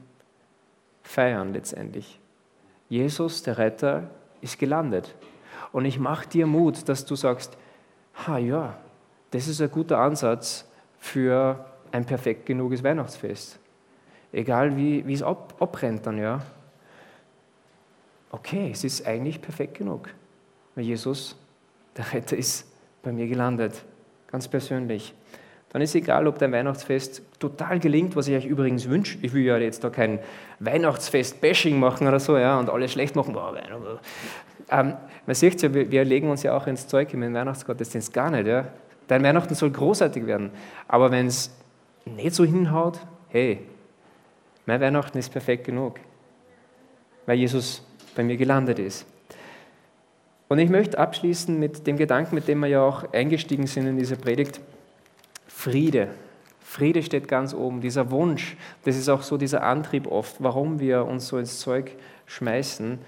feiern 1.01 1.53
letztendlich. 1.53 2.19
Jesus, 2.87 3.43
der 3.43 3.57
Retter, 3.57 4.09
ist 4.43 4.59
gelandet. 4.59 5.15
Und 5.71 5.85
ich 5.85 5.99
mache 5.99 6.27
dir 6.27 6.45
Mut, 6.45 6.87
dass 6.87 7.05
du 7.05 7.15
sagst, 7.15 7.57
ha 8.27 8.37
ja, 8.37 8.77
das 9.31 9.47
ist 9.47 9.61
ein 9.61 9.71
guter 9.71 9.97
Ansatz 9.97 10.69
für 10.99 11.65
ein 11.91 12.05
perfekt 12.05 12.45
genuges 12.45 12.83
Weihnachtsfest. 12.83 13.59
Egal 14.31 14.77
wie, 14.77 15.05
wie 15.07 15.13
es 15.13 15.23
ab, 15.23 15.55
abbrennt 15.59 16.05
dann, 16.05 16.17
ja 16.17 16.41
okay, 18.33 18.71
es 18.71 18.83
ist 18.83 19.05
eigentlich 19.05 19.39
perfekt 19.39 19.77
genug, 19.77 20.09
weil 20.75 20.83
Jesus, 20.83 21.37
der 21.95 22.11
Retter, 22.11 22.35
ist 22.35 22.67
bei 23.03 23.11
mir 23.11 23.27
gelandet, 23.27 23.85
ganz 24.27 24.47
persönlich. 24.47 25.13
Dann 25.73 25.81
ist 25.81 25.95
egal, 25.95 26.27
ob 26.27 26.37
dein 26.37 26.51
Weihnachtsfest 26.51 27.23
total 27.39 27.79
gelingt, 27.79 28.15
was 28.15 28.27
ich 28.27 28.35
euch 28.35 28.45
übrigens 28.45 28.87
wünsche. 28.87 29.17
Ich 29.23 29.33
will 29.33 29.43
ja 29.43 29.57
jetzt 29.57 29.83
da 29.83 29.89
kein 29.89 30.19
Weihnachtsfest-Bashing 30.59 31.79
machen 31.79 32.07
oder 32.07 32.19
so, 32.19 32.37
ja, 32.37 32.59
und 32.59 32.69
alles 32.69 32.91
schlecht 32.91 33.15
machen. 33.15 33.33
Boah, 33.33 33.55
ähm, 34.69 34.93
man 35.25 35.35
sieht 35.35 35.61
ja, 35.63 35.73
wir, 35.73 35.89
wir, 35.89 36.05
legen 36.05 36.29
uns 36.29 36.43
ja 36.43 36.55
auch 36.55 36.67
ins 36.67 36.87
Zeug 36.87 37.11
im 37.13 37.21
Weihnachtsgottesdienst 37.21 38.13
gar 38.13 38.29
nicht. 38.29 38.45
Ja. 38.45 38.67
Dein 39.07 39.23
Weihnachten 39.23 39.55
soll 39.55 39.71
großartig 39.71 40.27
werden. 40.27 40.51
Aber 40.87 41.09
wenn 41.11 41.25
es 41.25 41.51
nicht 42.05 42.35
so 42.35 42.45
hinhaut, 42.45 42.99
hey, 43.29 43.59
mein 44.67 44.79
Weihnachten 44.79 45.17
ist 45.17 45.29
perfekt 45.29 45.65
genug. 45.65 45.99
Weil 47.25 47.37
Jesus 47.37 47.83
bei 48.15 48.23
mir 48.23 48.37
gelandet 48.37 48.77
ist. 48.77 49.07
Und 50.49 50.59
ich 50.59 50.69
möchte 50.69 50.99
abschließen 50.99 51.59
mit 51.59 51.87
dem 51.87 51.97
Gedanken, 51.97 52.35
mit 52.35 52.47
dem 52.47 52.59
wir 52.59 52.67
ja 52.67 52.83
auch 52.83 53.11
eingestiegen 53.11 53.65
sind 53.65 53.87
in 53.87 53.97
diese 53.97 54.17
Predigt. 54.17 54.61
Friede. 55.63 56.09
Friede 56.59 57.01
steht 57.03 57.29
ganz 57.29 57.53
oben, 57.53 57.79
dieser 57.79 58.11
Wunsch, 58.11 58.57
das 58.83 58.97
ist 58.97 59.07
auch 59.07 59.21
so 59.21 59.37
dieser 59.37 59.63
Antrieb 59.63 60.07
oft, 60.11 60.35
warum 60.43 60.81
wir 60.81 61.05
uns 61.05 61.29
so 61.29 61.37
ins 61.37 61.61
Zeug 61.61 61.95
schmeißen. 62.25 62.99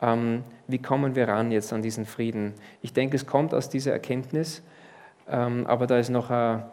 Ähm, 0.00 0.42
wie 0.66 0.82
kommen 0.82 1.14
wir 1.14 1.28
ran 1.28 1.52
jetzt 1.52 1.72
an 1.72 1.80
diesen 1.80 2.04
Frieden? 2.04 2.54
Ich 2.80 2.92
denke, 2.92 3.14
es 3.14 3.24
kommt 3.24 3.54
aus 3.54 3.68
dieser 3.68 3.92
Erkenntnis, 3.92 4.64
ähm, 5.30 5.64
aber 5.68 5.86
da 5.86 5.96
ist 5.96 6.10
noch 6.10 6.28
ein, 6.30 6.64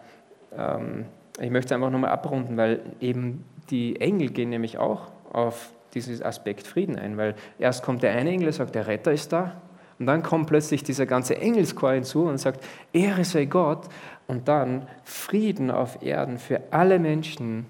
ähm, 0.58 1.06
ich 1.40 1.52
möchte 1.52 1.76
einfach 1.76 1.92
nochmal 1.92 2.10
abrunden, 2.10 2.58
weil 2.58 2.80
eben 3.00 3.46
die 3.70 4.02
Engel 4.02 4.32
gehen 4.32 4.50
nämlich 4.50 4.80
auch 4.80 5.12
auf 5.32 5.70
diesen 5.94 6.24
Aspekt 6.24 6.66
Frieden 6.66 6.98
ein, 6.98 7.18
weil 7.18 7.36
erst 7.60 7.84
kommt 7.84 8.02
der 8.02 8.14
eine 8.14 8.32
Engel, 8.32 8.52
sagt, 8.52 8.74
der 8.74 8.88
Retter 8.88 9.12
ist 9.12 9.32
da, 9.32 9.62
und 10.00 10.06
dann 10.06 10.24
kommt 10.24 10.48
plötzlich 10.48 10.84
dieser 10.84 11.06
ganze 11.06 11.38
Engelschor 11.38 11.92
hinzu 11.92 12.24
und 12.24 12.38
sagt, 12.38 12.64
Ehre 12.94 13.26
sei 13.26 13.46
Gott, 13.46 13.88
und 14.28 14.48
dann 14.48 14.88
Frieden 15.04 15.72
auf 15.72 16.02
Erden 16.02 16.38
für 16.38 16.62
alle 16.72 17.00
Menschen, 17.00 17.66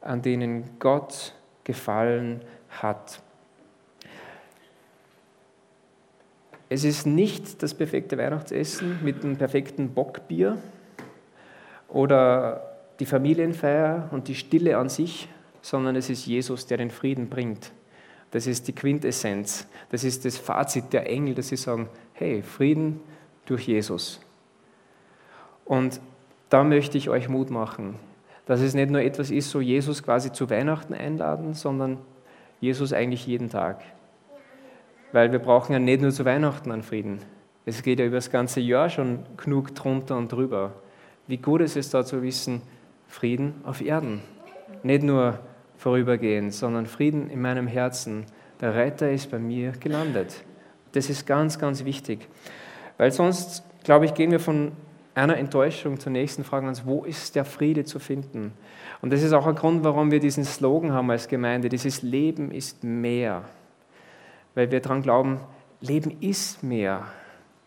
an 0.00 0.22
denen 0.22 0.64
Gott 0.78 1.34
gefallen 1.64 2.40
hat. 2.70 3.22
Es 6.70 6.84
ist 6.84 7.06
nicht 7.06 7.62
das 7.62 7.74
perfekte 7.74 8.18
Weihnachtsessen 8.18 8.98
mit 9.02 9.24
einem 9.24 9.36
perfekten 9.36 9.90
Bockbier 9.90 10.58
oder 11.88 12.78
die 13.00 13.06
Familienfeier 13.06 14.08
und 14.10 14.28
die 14.28 14.34
Stille 14.34 14.76
an 14.76 14.88
sich, 14.88 15.28
sondern 15.62 15.96
es 15.96 16.10
ist 16.10 16.26
Jesus, 16.26 16.66
der 16.66 16.78
den 16.78 16.90
Frieden 16.90 17.28
bringt. 17.28 17.70
Das 18.30 18.46
ist 18.46 18.68
die 18.68 18.74
Quintessenz. 18.74 19.66
Das 19.90 20.04
ist 20.04 20.24
das 20.24 20.36
Fazit 20.36 20.92
der 20.92 21.08
Engel, 21.08 21.34
dass 21.34 21.48
sie 21.48 21.56
sagen, 21.56 21.88
hey, 22.12 22.42
Frieden 22.42 23.00
durch 23.46 23.66
Jesus. 23.66 24.20
Und 25.64 26.00
da 26.50 26.64
möchte 26.64 26.98
ich 26.98 27.10
euch 27.10 27.28
Mut 27.28 27.50
machen, 27.50 27.96
dass 28.46 28.60
es 28.60 28.74
nicht 28.74 28.90
nur 28.90 29.02
etwas 29.02 29.30
ist, 29.30 29.50
so 29.50 29.60
Jesus 29.60 30.02
quasi 30.02 30.32
zu 30.32 30.48
Weihnachten 30.48 30.94
einladen, 30.94 31.54
sondern 31.54 31.98
Jesus 32.60 32.92
eigentlich 32.92 33.26
jeden 33.26 33.50
Tag. 33.50 33.82
Weil 35.12 35.32
wir 35.32 35.38
brauchen 35.38 35.72
ja 35.72 35.78
nicht 35.78 36.02
nur 36.02 36.10
zu 36.10 36.24
Weihnachten 36.24 36.72
einen 36.72 36.82
Frieden. 36.82 37.20
Es 37.64 37.82
geht 37.82 37.98
ja 37.98 38.06
über 38.06 38.16
das 38.16 38.30
ganze 38.30 38.60
Jahr 38.60 38.88
schon 38.88 39.20
genug 39.36 39.74
drunter 39.74 40.16
und 40.16 40.32
drüber. 40.32 40.72
Wie 41.26 41.36
gut 41.36 41.60
ist 41.60 41.76
es 41.76 41.90
da 41.90 42.04
zu 42.04 42.22
wissen, 42.22 42.62
Frieden 43.06 43.54
auf 43.64 43.82
Erden. 43.82 44.22
Nicht 44.82 45.02
nur 45.02 45.38
vorübergehend, 45.78 46.52
sondern 46.52 46.86
Frieden 46.86 47.30
in 47.30 47.40
meinem 47.40 47.66
Herzen. 47.66 48.26
Der 48.60 48.74
Retter 48.74 49.10
ist 49.10 49.30
bei 49.30 49.38
mir 49.38 49.72
gelandet. 49.72 50.44
Das 50.92 51.08
ist 51.08 51.26
ganz, 51.26 51.58
ganz 51.58 51.84
wichtig. 51.84 52.28
Weil 52.98 53.12
sonst, 53.12 53.62
glaube 53.84 54.04
ich, 54.04 54.14
gehen 54.14 54.30
wir 54.30 54.40
von 54.40 54.72
einer 55.14 55.36
Enttäuschung 55.36 55.98
zur 55.98 56.12
nächsten 56.12 56.44
Frage 56.44 56.68
uns, 56.68 56.84
wo 56.84 57.04
ist 57.04 57.34
der 57.34 57.44
Friede 57.44 57.84
zu 57.84 57.98
finden? 57.98 58.52
Und 59.00 59.12
das 59.12 59.22
ist 59.22 59.32
auch 59.32 59.46
ein 59.46 59.54
Grund, 59.54 59.84
warum 59.84 60.10
wir 60.10 60.20
diesen 60.20 60.44
Slogan 60.44 60.92
haben 60.92 61.10
als 61.10 61.28
Gemeinde, 61.28 61.68
dieses 61.68 62.02
Leben 62.02 62.50
ist 62.50 62.84
mehr. 62.84 63.44
Weil 64.54 64.70
wir 64.70 64.80
daran 64.80 65.02
glauben, 65.02 65.40
Leben 65.80 66.16
ist 66.20 66.62
mehr 66.62 67.04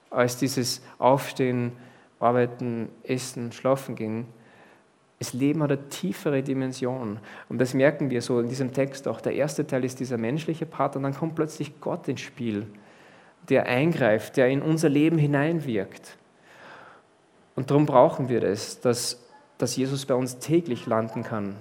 als 0.09 0.37
dieses 0.37 0.81
Aufstehen, 0.99 1.71
Arbeiten, 2.19 2.89
Essen, 3.03 3.51
Schlafen 3.51 3.95
gehen. 3.95 4.25
Das 5.21 5.33
Leben 5.33 5.61
hat 5.61 5.71
eine 5.71 5.87
tiefere 5.87 6.41
Dimension. 6.41 7.19
Und 7.47 7.61
das 7.61 7.75
merken 7.75 8.09
wir 8.09 8.23
so 8.23 8.39
in 8.39 8.49
diesem 8.49 8.73
Text 8.73 9.07
auch. 9.07 9.21
Der 9.21 9.35
erste 9.35 9.67
Teil 9.67 9.85
ist 9.85 9.99
dieser 9.99 10.17
menschliche 10.17 10.65
Part 10.65 10.95
und 10.95 11.03
dann 11.03 11.13
kommt 11.13 11.35
plötzlich 11.35 11.79
Gott 11.79 12.07
ins 12.07 12.21
Spiel, 12.21 12.65
der 13.47 13.67
eingreift, 13.67 14.35
der 14.35 14.47
in 14.47 14.63
unser 14.63 14.89
Leben 14.89 15.19
hineinwirkt. 15.19 16.17
Und 17.55 17.69
darum 17.69 17.85
brauchen 17.85 18.29
wir 18.29 18.39
das, 18.39 18.79
dass, 18.79 19.23
dass 19.59 19.75
Jesus 19.75 20.07
bei 20.07 20.15
uns 20.15 20.39
täglich 20.39 20.87
landen 20.87 21.21
kann. 21.21 21.55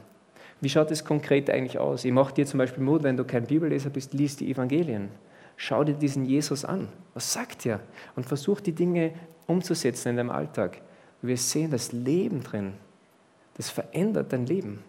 Wie 0.62 0.70
schaut 0.70 0.90
es 0.90 1.05
konkret 1.05 1.51
eigentlich 1.51 1.79
aus? 1.79 2.07
Ich 2.07 2.12
mache 2.12 2.33
dir 2.33 2.46
zum 2.46 2.57
Beispiel 2.57 2.83
Mut, 2.83 3.03
wenn 3.03 3.18
du 3.18 3.25
kein 3.25 3.44
Bibelleser 3.44 3.90
bist, 3.90 4.14
lies 4.14 4.37
die 4.37 4.51
Evangelien. 4.51 5.11
Schau 5.59 5.85
dir 5.85 5.92
diesen 5.92 6.25
Jesus 6.25 6.64
an. 6.64 6.88
Was 7.12 7.31
sagt 7.31 7.66
er? 7.66 7.81
Und 8.16 8.25
versuch 8.25 8.62
die 8.62 8.75
Dinge 8.75 9.12
umzusetzen 9.46 10.09
in 10.09 10.16
deinem 10.16 10.31
Alltag. 10.31 10.81
Wir 11.20 11.37
sehen 11.37 11.70
das 11.70 11.92
Leben 11.92 12.42
drin. 12.42 12.73
Das 13.54 13.70
verändert 13.70 14.32
dein 14.32 14.46
Leben. 14.46 14.82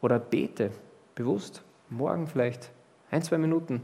Oder 0.00 0.18
bete 0.18 0.70
bewusst, 1.14 1.62
morgen 1.90 2.26
vielleicht, 2.26 2.70
ein, 3.10 3.22
zwei 3.22 3.38
Minuten. 3.38 3.82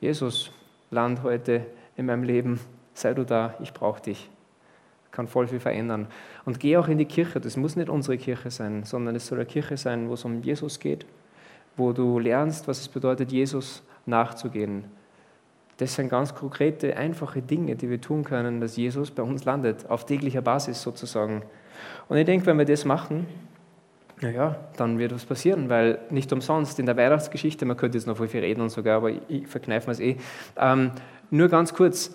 Jesus, 0.00 0.50
land 0.90 1.22
heute 1.22 1.66
in 1.96 2.06
meinem 2.06 2.24
Leben, 2.24 2.60
sei 2.94 3.14
du 3.14 3.24
da, 3.24 3.54
ich 3.60 3.72
brauche 3.72 4.02
dich 4.02 4.30
kann 5.18 5.26
voll 5.26 5.48
viel 5.48 5.58
verändern. 5.58 6.06
Und 6.44 6.60
geh 6.60 6.76
auch 6.76 6.86
in 6.86 6.96
die 6.96 7.04
Kirche. 7.04 7.40
Das 7.40 7.56
muss 7.56 7.74
nicht 7.74 7.88
unsere 7.88 8.16
Kirche 8.18 8.52
sein, 8.52 8.84
sondern 8.84 9.16
es 9.16 9.26
soll 9.26 9.38
eine 9.38 9.46
Kirche 9.46 9.76
sein, 9.76 10.08
wo 10.08 10.14
es 10.14 10.24
um 10.24 10.42
Jesus 10.42 10.78
geht, 10.78 11.06
wo 11.76 11.92
du 11.92 12.20
lernst, 12.20 12.68
was 12.68 12.80
es 12.80 12.88
bedeutet, 12.88 13.32
Jesus 13.32 13.82
nachzugehen. 14.06 14.84
Das 15.78 15.96
sind 15.96 16.08
ganz 16.08 16.36
konkrete, 16.36 16.96
einfache 16.96 17.42
Dinge, 17.42 17.74
die 17.74 17.90
wir 17.90 18.00
tun 18.00 18.22
können, 18.22 18.60
dass 18.60 18.76
Jesus 18.76 19.10
bei 19.10 19.24
uns 19.24 19.44
landet, 19.44 19.90
auf 19.90 20.06
täglicher 20.06 20.40
Basis 20.40 20.82
sozusagen. 20.82 21.42
Und 22.08 22.16
ich 22.16 22.24
denke, 22.24 22.46
wenn 22.46 22.58
wir 22.58 22.64
das 22.64 22.84
machen, 22.84 23.26
naja, 24.20 24.56
dann 24.76 24.98
wird 24.98 25.14
was 25.14 25.24
passieren, 25.24 25.68
weil 25.68 25.98
nicht 26.10 26.32
umsonst 26.32 26.78
in 26.78 26.86
der 26.86 26.96
Weihnachtsgeschichte, 26.96 27.64
man 27.64 27.76
könnte 27.76 27.98
jetzt 27.98 28.06
noch 28.06 28.16
viel 28.16 28.40
reden 28.40 28.60
und 28.60 28.70
sogar, 28.70 28.96
aber 28.96 29.10
ich 29.28 29.46
verkneife 29.46 29.90
es 29.90 30.00
eh. 30.00 30.16
Ähm, 30.56 30.90
nur 31.30 31.48
ganz 31.48 31.74
kurz, 31.74 32.14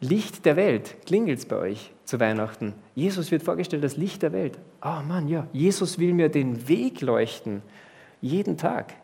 Licht 0.00 0.46
der 0.46 0.56
Welt, 0.56 0.96
klingelt 1.06 1.38
es 1.38 1.46
bei 1.46 1.56
euch 1.56 1.92
zu 2.04 2.18
Weihnachten. 2.20 2.74
Jesus 2.94 3.30
wird 3.30 3.42
vorgestellt 3.42 3.82
als 3.82 3.96
Licht 3.96 4.22
der 4.22 4.32
Welt. 4.32 4.58
Ah 4.80 5.00
oh 5.00 5.02
Mann, 5.06 5.28
ja, 5.28 5.46
Jesus 5.52 5.98
will 5.98 6.14
mir 6.14 6.30
den 6.30 6.68
Weg 6.68 7.02
leuchten, 7.02 7.62
jeden 8.20 8.56
Tag. 8.56 8.94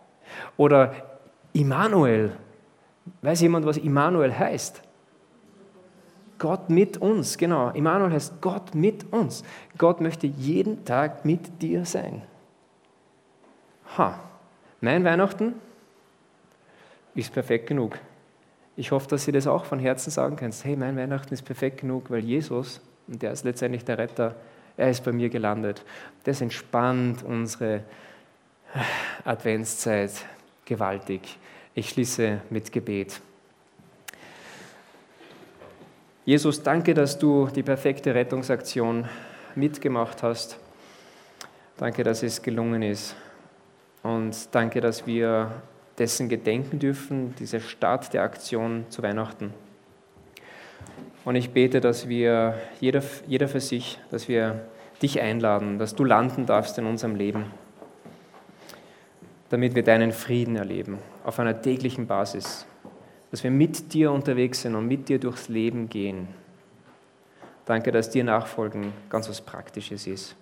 Oder 0.57 0.95
Immanuel. 1.53 2.33
Weiß 3.23 3.41
jemand, 3.41 3.67
was 3.67 3.77
Immanuel 3.77 4.37
heißt? 4.37 4.83
Gott 6.39 6.71
mit 6.71 6.99
uns, 6.99 7.39
genau. 7.39 7.71
Immanuel 7.71 8.13
heißt 8.13 8.41
Gott 8.41 8.75
mit 8.75 9.13
uns. 9.13 9.43
Gott 9.79 10.01
möchte 10.01 10.27
jeden 10.27 10.85
Tag 10.85 11.25
mit 11.25 11.63
dir 11.63 11.85
sein. 11.85 12.23
Ha, 13.97 14.19
mein 14.81 15.05
Weihnachten 15.05 15.55
ist 17.15 17.33
perfekt 17.33 17.67
genug. 17.67 17.99
Ich 18.77 18.91
hoffe, 18.91 19.09
dass 19.09 19.25
Sie 19.25 19.33
das 19.33 19.47
auch 19.47 19.65
von 19.65 19.79
Herzen 19.79 20.11
sagen 20.11 20.37
können. 20.37 20.53
Hey, 20.63 20.77
mein 20.77 20.97
Weihnachten 20.97 21.33
ist 21.33 21.43
perfekt 21.43 21.81
genug, 21.81 22.11
weil 22.11 22.23
Jesus, 22.23 22.81
und 23.09 23.23
der 23.23 23.33
ist 23.33 23.45
letztendlich 23.45 23.85
der 23.85 23.97
Retter, 23.97 24.35
er 24.77 24.91
ist 24.91 25.03
bei 25.03 25.13
mir 25.13 25.31
gelandet. 25.31 25.83
Das 26.25 26.43
entspannt 26.43 27.23
unsere 27.23 27.83
Adventszeit 29.25 30.13
gewaltig. 30.67 31.39
Ich 31.75 31.89
schließe 31.89 32.43
mit 32.51 32.73
Gebet. 32.73 33.21
Jesus, 36.27 36.61
danke, 36.61 36.93
dass 36.93 37.21
du 37.21 37.47
die 37.55 37.63
perfekte 37.63 38.13
Rettungsaktion 38.13 39.09
mitgemacht 39.55 40.25
hast. 40.25 40.59
Danke, 41.77 42.03
dass 42.03 42.25
es 42.25 42.43
gelungen 42.43 42.83
ist. 42.83 43.15
Und 44.03 44.35
danke, 44.53 44.81
dass 44.81 45.07
wir 45.07 45.63
dessen 45.97 46.29
gedenken 46.29 46.81
dürfen, 46.81 47.37
dieser 47.37 47.61
Start 47.61 48.13
der 48.13 48.25
Aktion 48.25 48.87
zu 48.89 49.05
Weihnachten. 49.05 49.55
Und 51.25 51.37
ich 51.37 51.51
bete, 51.51 51.81
dass 51.81 52.09
wir, 52.09 52.59
jeder, 52.81 53.05
jeder 53.29 53.47
für 53.47 53.61
sich, 53.61 54.01
dass 54.11 54.27
wir 54.27 54.67
dich 55.01 55.21
einladen, 55.21 55.79
dass 55.79 55.95
du 55.95 56.03
landen 56.03 56.45
darfst 56.45 56.77
in 56.77 56.87
unserem 56.87 57.15
Leben, 57.15 57.53
damit 59.49 59.77
wir 59.77 59.85
deinen 59.85 60.11
Frieden 60.11 60.57
erleben, 60.57 60.99
auf 61.23 61.39
einer 61.39 61.63
täglichen 61.63 62.09
Basis, 62.09 62.67
dass 63.31 63.43
wir 63.43 63.51
mit 63.51 63.93
dir 63.93 64.13
unterwegs 64.13 64.63
sind 64.63 64.75
und 64.75 64.87
mit 64.87 65.09
dir 65.09 65.19
durchs 65.19 65.49
Leben 65.49 65.89
gehen. 65.89 66.29
Danke, 67.65 67.93
dass 67.93 68.11
dir 68.11 68.25
Nachfolgen 68.25 68.93
ganz 69.11 69.29
was 69.29 69.41
Praktisches 69.41 70.07
ist. 70.07 70.37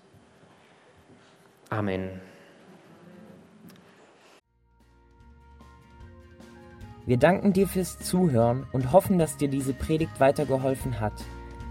Amen. 1.71 2.21
Wir 7.07 7.17
danken 7.19 7.53
dir 7.53 7.69
fürs 7.69 7.99
Zuhören 7.99 8.67
und 8.73 8.93
hoffen, 8.93 9.19
dass 9.19 9.37
dir 9.37 9.49
diese 9.49 9.75
Predigt 9.75 10.21
weitergeholfen 10.21 11.01
hat. 11.01 11.13